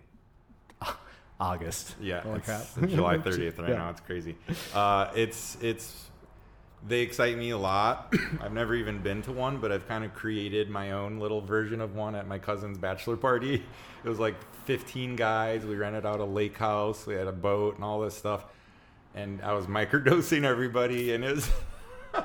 [1.40, 1.96] August.
[2.00, 2.62] Yeah, Holy crap.
[2.88, 3.76] July 30th right Yeah.
[3.76, 3.90] now.
[3.90, 4.36] It's crazy.
[4.74, 6.06] Uh, it's it's
[6.86, 8.14] they excite me a lot.
[8.40, 11.80] I've never even been to one, but I've kind of created my own little version
[11.80, 13.62] of one at my cousin's bachelor party.
[14.04, 15.66] It was like 15 guys.
[15.66, 17.06] We rented out a lake house.
[17.06, 18.44] We had a boat and all this stuff.
[19.16, 21.50] And I was microdosing everybody, and it was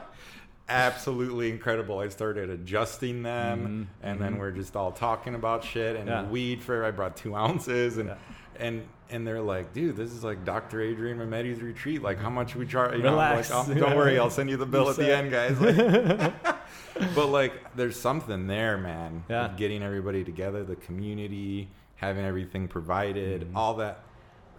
[0.70, 1.98] absolutely incredible.
[2.00, 4.40] I started adjusting them, Mhm, and then mhm.
[4.40, 6.24] we're just all talking about shit and Yeah.
[6.28, 6.86] weed for.
[6.86, 8.16] I brought two ounces, and Yeah.
[8.58, 10.82] and and they're like, dude, this is like Dr.
[10.82, 12.02] Adrian Mehmedi's retreat.
[12.02, 12.96] Like, how much we charge?
[12.96, 13.50] You know, Relax.
[13.52, 15.60] like, oh, don't worry, I'll send you the bill at the end, guys.
[15.60, 16.34] Like,
[17.16, 19.24] but like, there's something there, man.
[19.30, 19.52] Yeah.
[19.58, 23.56] Getting everybody together, the community, having everything provided, Mhm.
[23.56, 24.04] all that.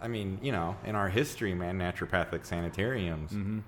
[0.01, 3.61] I mean, you know, in our history, man, naturopathic sanitariums, Mm-hmm.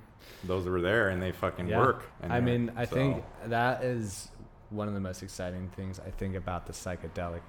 [0.45, 1.79] those were there and they fucking Yeah.
[1.79, 2.05] work.
[2.23, 4.31] I mean, I So, think that is
[4.71, 7.41] one of the most exciting things I think about the psychedelic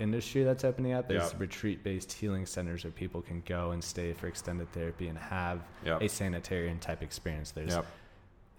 [0.00, 1.40] industry that's opening up is Yep.
[1.40, 6.02] retreat-based healing centers where people can go and stay for extended therapy and have Yep.
[6.02, 7.52] a sanitarium type experience.
[7.52, 7.86] There's Yep.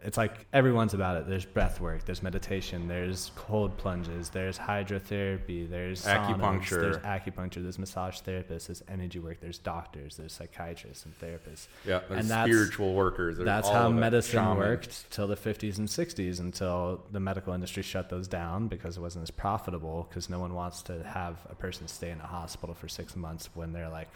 [0.04, 1.28] It's like everyone's about it.
[1.28, 6.82] There's breath work, there's meditation, there's cold plunges, there's hydrotherapy, there's saunas, Acupuncture.
[6.82, 11.68] there's acupuncture, there's massage therapists, there's energy work, there's doctors, there's psychiatrists and therapists.
[11.86, 13.38] Yeah, there's And that's- spiritual workers.
[13.38, 14.58] there's That's all how medicine shaman.
[14.58, 19.02] worked till the 50s and 60s until the medical industry shut those down because it
[19.02, 22.76] wasn't as profitable because no one wants to have a person stay in a hospital
[22.76, 24.10] for six months when they're like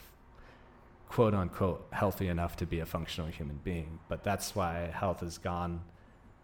[1.10, 4.00] quote unquote healthy enough to be a functional human being.
[4.08, 5.82] But that's why health has gone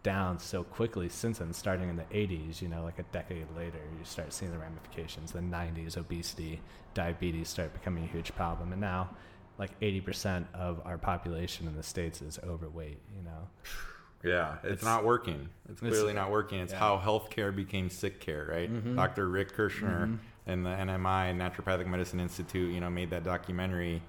[0.03, 3.79] down so quickly since then, starting in the 80s, you know, like a decade later,
[3.97, 5.31] you start seeing the ramifications.
[5.31, 6.61] The 90s, obesity,
[6.93, 8.71] diabetes start becoming a huge problem.
[8.71, 9.09] And now,
[9.57, 13.47] like 80% of our population in the States is overweight, you know?
[14.23, 15.49] Yeah, it's, It's- not working.
[15.69, 16.57] It's it's- clearly not working.
[16.59, 16.79] It's yeah.
[16.79, 18.71] how healthcare became sick care, right?
[18.73, 18.95] Mhm.
[18.95, 19.27] Dr.
[19.29, 20.17] Rick Kirschner Mhm.
[20.47, 24.01] and the NMI Naturopathic Medicine Institute, you know, made that documentary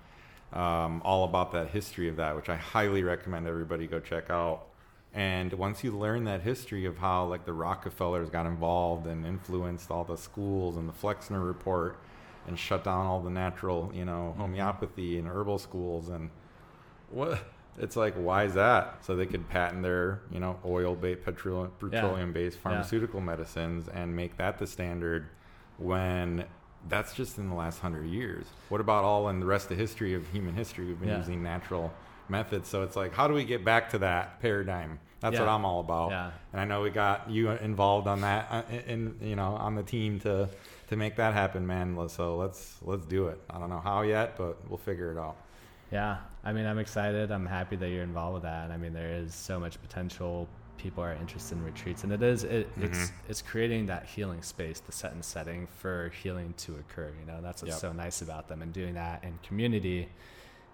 [0.52, 4.66] um, all about that history of that, which I highly recommend everybody go check out.
[5.14, 9.90] And once you learn that history of how like the Rockefellers got involved and influenced
[9.90, 11.98] all the schools and the Flexner report
[12.46, 14.40] and shut down all the natural, you know, Mhm.
[14.40, 16.30] homeopathy and herbal schools and
[17.10, 17.38] what
[17.78, 21.70] it's like why is that so they could patent their you know oil based petroleum
[21.78, 22.62] petroleum based Yeah.
[22.62, 25.26] pharmaceutical medicines and make that the standard
[25.78, 26.44] when
[26.88, 30.14] that's just in the last hundred years what about all in the rest of history
[30.14, 31.18] of human history we've been Yeah.
[31.18, 31.92] using natural
[32.28, 35.64] methods so it's like how do we get back to that paradigm that's what i'm
[35.64, 36.30] all about Yeah.
[36.52, 39.82] and i know we got you involved on that uh, in you know on the
[39.82, 40.48] team to
[40.88, 44.36] to make that happen man so let's let's do it i don't know how yet
[44.36, 45.36] but we'll figure it out
[45.92, 47.30] Yeah, I mean, I'm excited.
[47.30, 48.64] I'm happy that you're involved with that.
[48.64, 50.48] And I mean, there is so much potential.
[50.86, 53.12] People are interested in retreats, and it is it, it's Mhm.
[53.28, 57.10] it's creating that healing space, the set and setting for healing to occur.
[57.18, 57.80] You know, that's what's Yep.
[57.80, 60.08] so nice about them, and doing that in community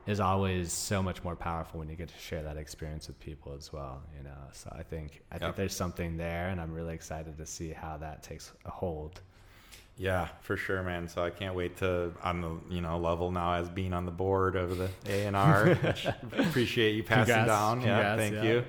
[0.07, 3.55] is always so much more powerful when you get to share that experience with people
[3.55, 4.03] as well.
[4.19, 5.41] You know, so I think I Yep.
[5.41, 9.23] think there's something there, and I'm really excited to see how that takes a hold.
[9.97, 11.09] Yeah, for sure, man.
[11.09, 14.13] So I can't wait to on the you know level now as being on the
[14.13, 15.71] board of the A and R.
[16.39, 17.81] Appreciate you passing Congrats, down.
[17.81, 18.43] yeah, congrats, thank yeah.
[18.43, 18.65] you.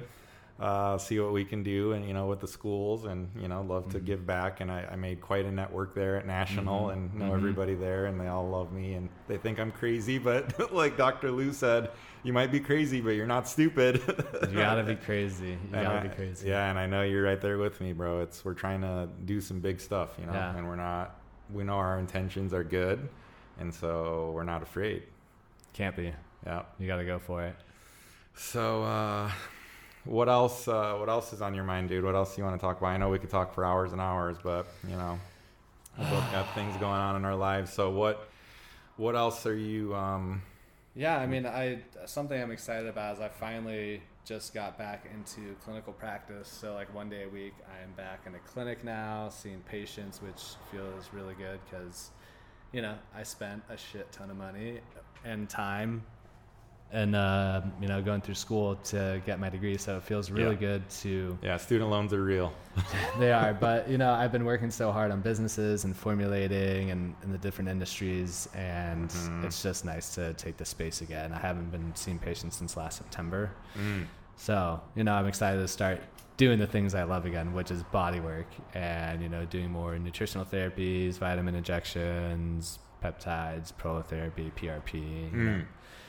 [0.60, 3.64] Uh, see what we can do, and you know with the schools, and you know
[3.64, 4.06] love to Mhm.
[4.06, 4.62] give back.
[4.62, 7.38] And I, I made quite a network there at National, Mhm, and know mhm.
[7.38, 10.20] everybody there, and they all love me, and they think I'm crazy.
[10.20, 11.32] But like Dr.
[11.32, 11.90] Lou said,
[12.22, 14.00] you might be crazy, but you're not stupid.
[14.50, 15.50] You gotta be crazy.
[15.50, 16.50] You gotta I- be crazy.
[16.50, 18.22] Yeah, and I know you're right there with me, bro.
[18.22, 20.56] It's we're trying to do some big stuff, you know, Yeah.
[20.56, 21.20] and we're not.
[21.52, 23.10] We know our intentions are good,
[23.60, 25.04] and so we're not afraid.
[25.74, 26.14] Can't be.
[26.46, 26.62] Yeah.
[26.80, 27.56] You gotta go for it.
[28.36, 29.32] So, uh,
[30.06, 30.68] what else?
[30.68, 32.04] Uh, what else is on your mind, dude?
[32.04, 32.88] What else do you want to talk about?
[32.88, 35.20] I know we could talk for hours and hours, but you know,
[35.98, 37.72] we both got things going on in our lives.
[37.72, 38.28] So, what?
[38.98, 39.96] What else are you?
[39.96, 40.42] Um,
[40.96, 45.56] Yeah, I mean, I something I'm excited about is I finally just got back into
[45.64, 46.48] clinical practice.
[46.48, 50.22] So like one day a week, I am back in a clinic now, seeing patients,
[50.22, 50.42] which
[50.72, 52.12] feels really good because,
[52.72, 54.80] you know, I spent a shit ton of money
[55.26, 56.04] and time,
[56.94, 59.78] and uh, you know, going through school to get my degree.
[59.78, 60.68] So it feels really Yeah.
[60.68, 62.54] good to yeah, student loans are real.
[63.20, 67.16] they are, but you know, I've been working so hard on businesses and formulating and
[67.24, 69.44] in the different industries, and Mhm.
[69.46, 71.34] it's just nice to take the space again.
[71.34, 74.06] I haven't been seeing patients since last September, Mm.
[74.36, 76.00] so you know, I'm excited to start
[76.38, 79.98] doing the things I love again, which is body work and you know, doing more
[80.00, 85.62] nutritional therapies, vitamin injections, peptides, prolotherapy, PRP, you know.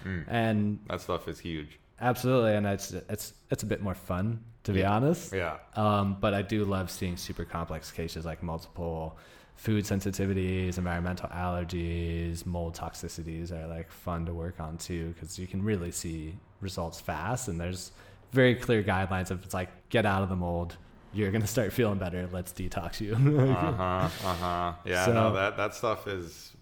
[0.05, 0.25] Mm.
[0.29, 1.79] And That stuff is huge.
[2.01, 4.93] absolutely, and it's it's it's a bit more fun to be Yeah.
[4.95, 5.33] honest.
[5.35, 5.57] Yeah.
[5.77, 9.19] Um, but I do love seeing super complex cases like multiple
[9.57, 15.47] food sensitivities, environmental allergies, mold toxicities are like fun to work on too because you
[15.47, 17.93] can really see results fast and there's
[18.33, 20.77] very clear guidelines of it's like get out of the mold,
[21.13, 22.29] you're gonna start feeling better.
[22.33, 23.15] Let's detox you.
[23.49, 24.09] uh huh.
[24.29, 24.73] Uh huh.
[24.85, 25.05] Yeah.
[25.07, 26.53] So- no, that that stuff is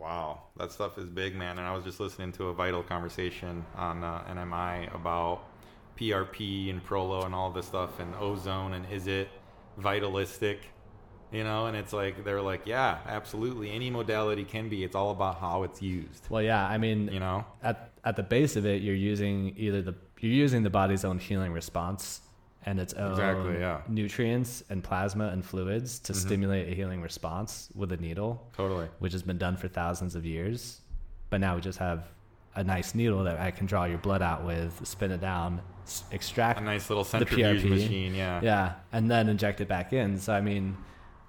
[0.00, 0.42] wow.
[0.56, 1.58] That stuff is big, man.
[1.58, 5.44] And I was just listening to a vital conversation on uh, NMI about
[5.98, 9.28] PRP and Prolo and all this stuff and ozone and is it
[9.76, 10.60] vitalistic?
[11.32, 13.70] You know, and it's like they're like, yeah, absolutely.
[13.70, 14.82] Any modality can be.
[14.82, 16.26] It's all about how it's used.
[16.28, 17.44] well, yeah, I mean, You know.
[17.62, 21.18] at at the base of it, you're using either the you're using the body's own
[21.20, 22.20] healing response
[22.66, 23.80] and its own Exactly, yeah.
[23.88, 26.16] nutrients and plasma and fluids to Mhm.
[26.16, 28.88] stimulate a healing response with a needle, Totally.
[28.98, 30.80] which has been done for thousands of years.
[31.30, 32.08] But now we just have
[32.54, 36.04] a nice needle that I can draw your blood out with, spin it down, s-
[36.10, 37.68] extract A nice little centrifuge PRP.
[37.70, 38.14] machine.
[38.14, 38.40] Yeah.
[38.42, 40.18] yeah, and then inject it back in.
[40.18, 40.76] So I mean,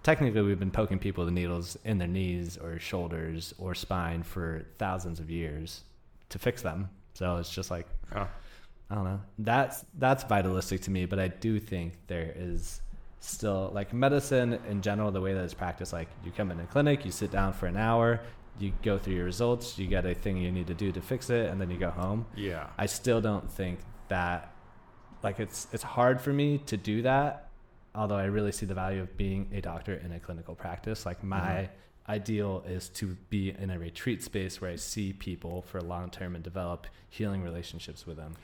[0.04, 4.66] technically, we've been poking people with needles in their knees or shoulders or spine for
[4.80, 5.82] thousands of years
[6.30, 6.90] to fix them.
[7.14, 8.28] So it's just like Oh.
[8.92, 9.22] I don't know.
[9.40, 12.82] That's that's vitalistic to me, but I do think there is
[13.22, 15.94] still like medicine in general, the way that it's practiced.
[15.94, 18.20] Like you come in a clinic, you sit down for an hour,
[18.60, 21.30] you go through your results, you get a thing you need to do to fix
[21.30, 22.26] it, and then you go home.
[22.36, 22.68] Yeah.
[22.78, 23.80] I still don't think
[24.10, 24.54] that
[25.24, 27.48] like it's it's hard for me to do that
[27.96, 31.24] although I really see the value of being a doctor in a clinical practice like
[31.24, 32.12] my mm-hmm.
[32.12, 36.36] ideal is to be in a retreat space where I see people for long term
[36.36, 38.36] and develop healing relationships with them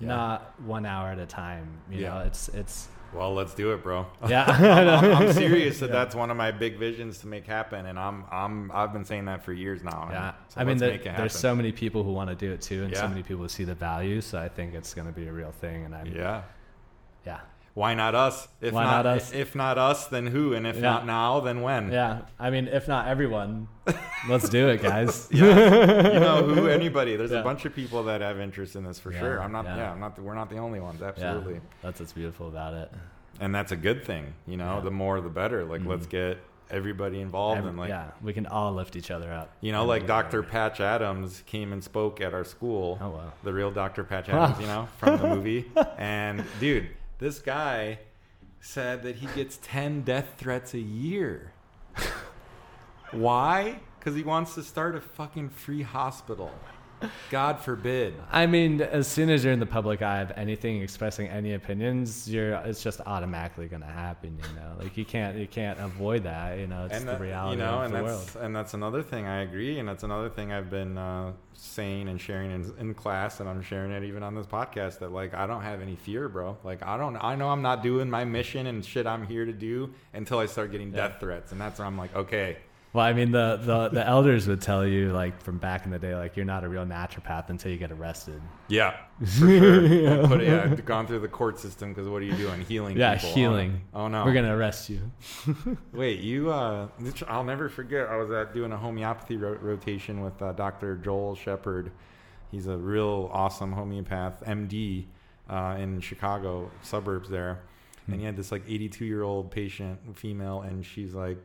[0.00, 0.08] Yeah.
[0.08, 2.14] not 1 hour at a time you Yeah.
[2.14, 4.06] know it's it's Well, let's do it, bro.
[4.28, 4.44] yeah
[5.02, 5.92] I'm, I'm serious that Yeah.
[6.04, 9.24] that's one of my big visions to make happen, and I'm I'm I've been saying
[9.26, 10.08] that for years now.
[10.10, 12.36] yeah So I mean let's there, make it there's so many people who want to
[12.36, 15.06] do it too and so many people see the value so I think it's going
[15.06, 16.42] to be a real thing and I'm yeah.
[17.24, 17.40] yeah
[17.76, 18.48] Why not us?
[18.62, 19.32] If Why not, not us?
[19.34, 20.54] If not us, then who?
[20.54, 20.80] And if Yeah.
[20.82, 21.92] not now, then when?
[21.92, 23.68] Yeah, I mean, if not everyone,
[24.30, 25.28] let's do it, guys.
[25.30, 26.68] you know who?
[26.80, 27.16] Anybody?
[27.16, 27.40] There's Yeah.
[27.40, 29.42] a bunch of people that have interest in this for Yeah, sure.
[29.42, 29.66] I'm not.
[29.66, 29.76] yeah.
[29.76, 29.92] Yeah.
[29.92, 30.18] I'm not.
[30.18, 31.02] We're not the only ones.
[31.02, 31.54] Absolutely.
[31.54, 32.90] Yeah, that's what's beautiful about it.
[33.40, 34.32] And that's a good thing.
[34.46, 34.80] You know, Yeah.
[34.80, 35.62] the more the better.
[35.66, 35.88] Like, Mhm.
[35.88, 36.38] let's get
[36.70, 37.90] everybody involved Every- and like.
[37.90, 39.50] yeah, we can all lift each other up.
[39.60, 40.42] You know, And like Dr.
[40.42, 42.98] Patch Adams came and spoke at our school.
[43.02, 43.32] Oh wow.
[43.44, 44.02] the real Dr.
[44.02, 45.70] Patch Adams, you know, from the movie.
[45.98, 46.88] And dude,
[47.18, 47.98] this guy
[48.60, 51.52] said that he gets 10 death threats a year.
[53.12, 53.80] Why?
[53.98, 56.52] Because he wants to start a fucking free hospital.
[57.30, 58.14] God forbid.
[58.32, 62.28] I mean, as soon as you're in the public eye of anything expressing any opinions,
[62.30, 64.38] you're it's just automatically going to happen.
[64.38, 66.58] You know, like you can't you can't avoid that.
[66.58, 68.44] You know, it's and the that- reality you know, of and the that's world.
[68.46, 72.20] and that's another thing I agree, and that's another thing I've been uh, saying and
[72.20, 74.98] sharing in, in class, and I'm sharing it even on this podcast.
[75.00, 76.56] That like I don't have any fear, bro.
[76.64, 79.52] Like I don't, I know I'm not doing my mission and shit I'm here to
[79.52, 81.08] do until I start getting Yeah.
[81.08, 82.56] death threats, and that's where I'm like, okay,
[82.96, 85.98] Well, I mean, the, the the elders would tell you like from back in the
[85.98, 88.40] day, like you're not a real naturopath until you get arrested.
[88.68, 90.24] yeah, for sure.
[90.24, 92.62] I put yeah, gone through the court system because what are you doing?
[92.62, 92.96] Healing?
[92.96, 93.34] Yeah, people.
[93.34, 93.82] Healing.
[93.92, 94.24] Oh, no.
[94.24, 95.12] We're gonna arrest you.
[95.92, 96.88] Wait, you, uh,
[97.28, 98.08] I'll never forget.
[98.08, 100.96] I was at doing a homeopathy ro- rotation with uh, Dr.
[100.96, 101.92] Joel Shepard.
[102.50, 105.04] He's a real awesome homeopath, MD,
[105.50, 107.60] uh, in Chicago suburbs there.
[108.06, 111.36] And he had this like 82 year old patient, female, and she's like,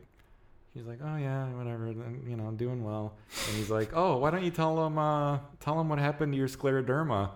[0.74, 3.14] she's like, oh yeah, whatever, then, you know, I'm doing well.
[3.48, 6.38] And he's like, oh, why don't you tell him, uh, tell him what happened to
[6.38, 7.32] your scleroderma?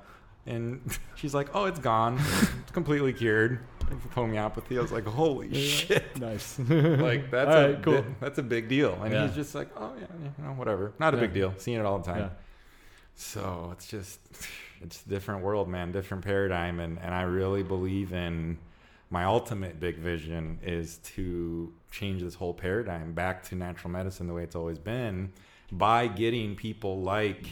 [0.45, 0.81] And
[1.15, 2.19] she's like, oh, it's gone,
[2.61, 3.59] it's completely cured.
[3.89, 4.77] with Homeopathy.
[4.77, 6.57] I was like, holy shit Nice.
[6.59, 8.01] like that's a right, cool.
[8.01, 9.27] bi- that's a big deal and Yeah.
[9.27, 11.21] he's just like oh yeah, yeah you know whatever not a Yeah.
[11.21, 12.29] big deal seeing it all the time Yeah.
[13.15, 14.19] so it's just
[14.81, 18.57] it's a different world man different paradigm and and i really believe in
[19.09, 24.33] my ultimate big vision is to change this whole paradigm back to natural medicine the
[24.33, 25.31] way it's always been
[25.71, 27.47] by getting people like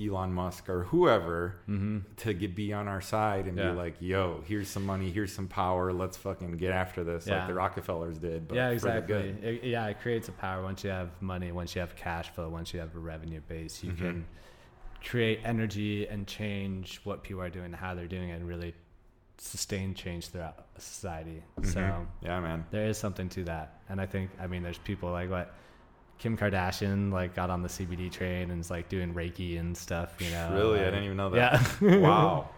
[0.00, 1.98] Elon Musk or whoever Mm-hmm.
[2.16, 3.70] to get be on our side and Yeah.
[3.72, 5.92] be like, "Yo, here's some money, here's some power.
[5.92, 7.38] Let's fucking get after this, Yeah.
[7.40, 9.28] like the Rockefellers did." But yeah, for the exactly.
[9.42, 12.48] It, yeah, it creates a power once you have money, once you have cash flow,
[12.48, 13.84] once you have a revenue base.
[13.84, 13.98] You Mhm.
[13.98, 14.24] can
[15.04, 18.72] create energy and change what people are doing, how they're doing it, and really
[19.44, 21.42] sustain change throughout society.
[21.64, 22.06] So Mhm.
[22.22, 22.64] yeah, man.
[22.70, 25.52] there is something to that, and I think I mean there's people like what
[26.18, 30.14] Kim Kardashian like got on the CBD train and is like doing Reiki and stuff.
[30.20, 31.60] You know, really, I didn't even know that.
[31.80, 31.96] Yeah.
[32.08, 32.48] wow.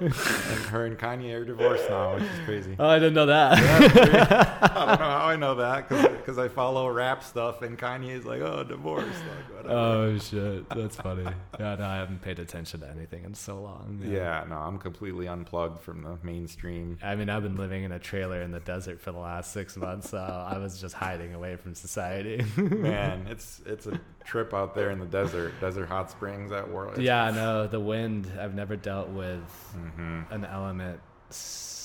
[0.00, 2.76] And her and Kanye are divorced now, which is crazy.
[2.78, 3.52] oh, I didn't know that.
[4.62, 8.40] I don't know how I know that because I follow rap stuff, and Kanye's like,
[8.40, 11.24] "Oh, divorce." Like, oh shit, that's funny.
[11.58, 14.00] Yeah, no, I haven't paid attention to anything in so long.
[14.04, 16.98] yeah, no, I'm completely unplugged from the mainstream.
[17.02, 19.76] I mean, I've been living in a trailer in the desert for the last six
[19.76, 22.44] months, so I was just hiding away from society.
[22.56, 26.52] Man, it's it's a trip out there in the desert, desert hot springs.
[26.52, 26.98] at world.
[26.98, 28.30] yeah, no, the wind.
[28.40, 29.40] I've never dealt with
[29.76, 29.83] mm.
[29.90, 31.00] Hmm an element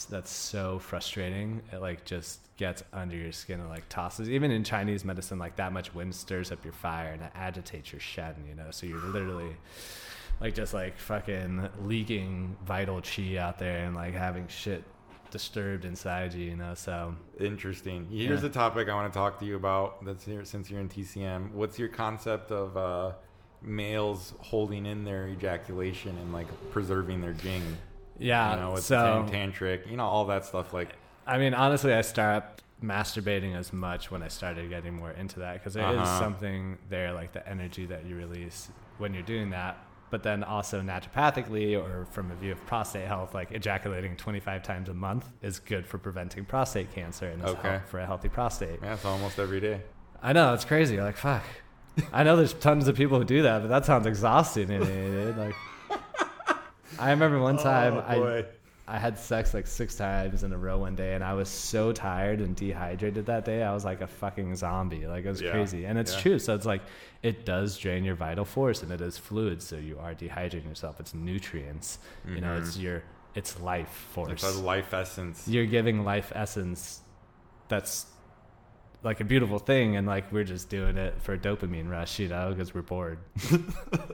[0.10, 1.62] that's so frustrating.
[1.72, 4.30] It like just gets under your skin and like tosses.
[4.30, 7.92] Even in Chinese medicine, like that much wind stirs up your fire and it agitates
[7.92, 8.36] your shen.
[8.48, 9.56] You know, so you're literally
[10.42, 14.84] like just like fucking leaking vital chi out there and like having shit
[15.32, 16.46] disturbed inside you.
[16.46, 18.08] You know, so Interesting.
[18.12, 18.48] Here's Yeah.
[18.48, 20.04] a topic I want to talk to you about.
[20.06, 21.52] That's here since you're in TCM.
[21.52, 23.14] What's your concept of uh,
[23.62, 27.62] males holding in their ejaculation and like preserving their jing?
[28.20, 28.54] Yeah.
[28.56, 30.74] you know, with so tan- tantric, you know, all that stuff.
[30.74, 30.90] Like,
[31.26, 35.54] I mean, honestly, I stopped masturbating as much when I started getting more into that
[35.56, 36.20] because there is Uh-huh.
[36.20, 39.78] something there, like the energy that you release when you're doing that.
[40.12, 44.90] but then also naturopathically or from a view of prostate health, like ejaculating 25 times
[44.90, 47.80] a month is good for preventing prostate cancer and Okay.
[47.86, 48.80] for a healthy prostate.
[48.82, 49.82] Yeah, it's almost every day.
[50.24, 51.00] I know it's crazy.
[51.00, 51.44] Like fuck.
[52.12, 54.68] I know there's tons of people who do that, but that sounds exhausting.
[54.70, 55.38] to me, dude.
[55.38, 55.54] Like,
[57.00, 58.46] I remember one oh, time Oh, I.
[58.90, 61.92] I had sex like six times in a row one day, and I was so
[61.92, 63.62] tired and dehydrated that day.
[63.62, 65.06] I was like a fucking zombie.
[65.06, 65.52] Like it was Yeah.
[65.52, 66.22] crazy, and it's Yeah.
[66.22, 66.40] true.
[66.40, 66.82] So it's like
[67.22, 69.62] it does drain your vital force, and it is fluid.
[69.62, 71.00] So you are dehydrating yourself.
[71.00, 72.00] It's nutrients.
[72.28, 72.82] You know, it's mm-hmm.
[72.82, 73.04] your
[73.36, 74.32] it's life force.
[74.32, 75.48] It's a life essence.
[75.48, 77.02] You're giving life essence.
[77.68, 78.08] That's
[79.04, 82.28] like a beautiful thing, and like we're just doing it for a dopamine rush, you
[82.28, 83.20] know, because we're bored.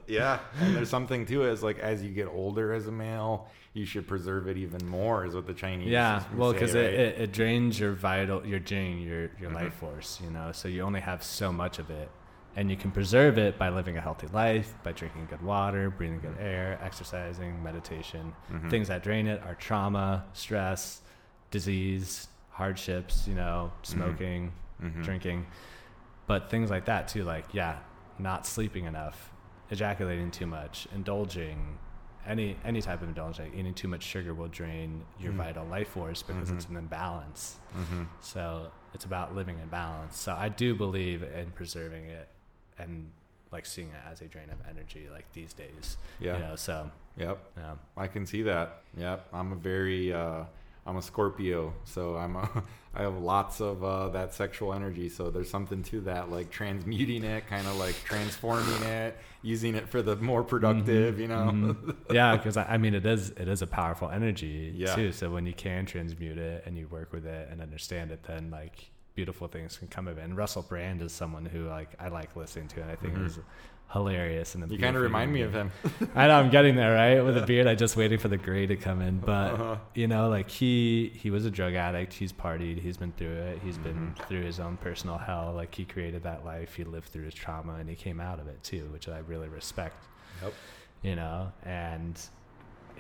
[0.07, 1.51] Yeah, and there's something to it.
[1.51, 5.25] It's like as you get older as a male, you should preserve it even more.
[5.25, 6.83] Is what the Chinese Yeah, well, because right?
[6.83, 9.55] it, it, it drains your vital, your drain, your your Mhm.
[9.55, 10.19] life force.
[10.23, 12.11] You know, so you only have so much of it,
[12.55, 16.19] and you can preserve it by living a healthy life, by drinking good water, breathing
[16.19, 18.36] good air, exercising, meditation.
[18.53, 18.69] Mhm.
[18.69, 21.01] Things that drain it are trauma, stress,
[21.49, 23.27] disease, hardships.
[23.27, 24.51] You know, smoking,
[24.82, 25.03] Mhm.
[25.03, 25.45] drinking,
[26.28, 27.23] but things like that too.
[27.23, 27.80] Like yeah,
[28.19, 29.32] not sleeping enough,
[29.69, 31.78] ejaculating too much, indulging.
[32.28, 35.38] Any any type of indulgence, eating too much sugar will drain your Mm.
[35.38, 36.55] vital life force because Mhm.
[36.55, 37.59] it's an imbalance.
[37.78, 38.07] Mhm.
[38.19, 40.17] So it's about living in balance.
[40.17, 42.28] So I do believe in preserving it
[42.80, 43.11] and
[43.51, 45.97] like seeing it as a drain of energy like these days.
[46.19, 46.34] Yeah.
[46.38, 47.38] You know, so Yep.
[47.57, 47.76] yeah.
[47.95, 48.82] I can see that.
[48.97, 49.28] Yep.
[49.32, 50.45] I'm a very uh
[50.88, 52.47] I'm a Scorpio, so I'm a
[52.97, 57.23] I have lots of uh that sexual energy, so there's something to that like transmuting
[57.23, 61.51] it, kind of like transforming it, using it for the more productive, you know.
[61.53, 61.95] Mhm.
[62.11, 64.95] yeah, because I, I mean, it is it is a powerful energy Yeah.
[64.95, 65.11] too.
[65.11, 68.51] So when you can transmute it and you work with it and understand it, then
[68.51, 70.23] like beautiful things can come of it.
[70.23, 73.39] And Russell Brand is someone who like I like listening to, and I think is
[73.91, 74.55] hilarious.
[74.55, 75.71] And You kind of remind me of him.
[76.15, 77.21] I know I'm getting there, right?
[77.21, 79.19] With a beard, I just waiting for the gray to come in.
[79.19, 79.75] But Uh-huh.
[79.93, 82.13] you know, like he he was a drug addict.
[82.13, 82.79] He's partied.
[82.79, 83.59] He's been through it.
[83.63, 84.27] He's been Mhm.
[84.27, 85.53] through his own personal hell.
[85.55, 86.75] Like he created that life.
[86.75, 89.47] He lived through his trauma, and he came out of it too, which I really
[89.47, 90.03] respect.
[90.43, 90.53] Yep.
[91.03, 92.19] You know, and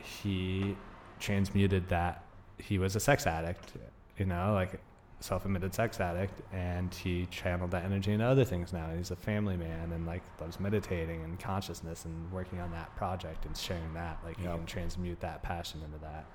[0.01, 0.75] he
[1.19, 2.23] transmuted that.
[2.57, 3.73] He was a sex addict.
[4.17, 4.79] You know, like
[5.21, 9.55] self-admitted sex addict and he channeled that energy into other things now he's a family
[9.57, 14.19] man and like loves meditating and consciousness and working on that project and sharing that
[14.25, 14.51] like Yep.
[14.51, 16.25] he can transmute that passion into that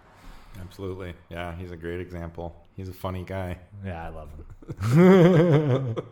[0.60, 1.14] Absolutely.
[1.28, 2.56] Yeah, he's a great example.
[2.76, 3.58] He's a funny guy.
[3.84, 4.30] yeah i love
[4.92, 5.96] him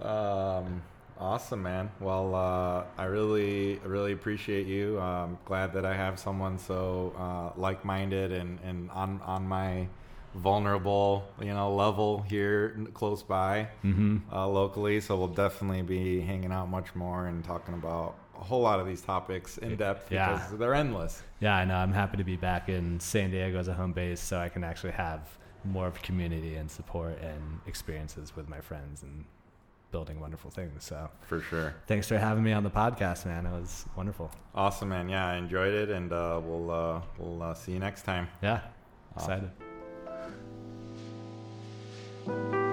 [0.00, 0.82] Um,
[1.18, 1.90] awesome, man.
[2.00, 5.00] Well, uh, I really, really appreciate you.
[5.00, 9.86] Um, glad that I have someone so uh, like-minded and, and on on my
[10.34, 14.18] vulnerable, you know, level here close by, mm-hmm.
[14.32, 15.00] uh, locally.
[15.00, 18.86] So we'll definitely be hanging out much more and talking about a whole lot of
[18.86, 20.32] these topics in depth Yeah.
[20.34, 21.22] because they're endless.
[21.38, 24.18] yeah i know i'm happy to be back in san diego as a home base
[24.20, 25.20] so i can actually have
[25.64, 29.24] more of community and support and experiences with my friends and
[29.92, 31.74] building wonderful things so For sure.
[31.86, 35.08] thanks for having me on the podcast man it was wonderful Awesome, man.
[35.08, 38.28] Yeah, I enjoyed it, and uh, we'll uh, we'll uh, see you next time.
[38.42, 38.60] yeah
[39.16, 39.50] Awesome
[42.24, 42.71] thank you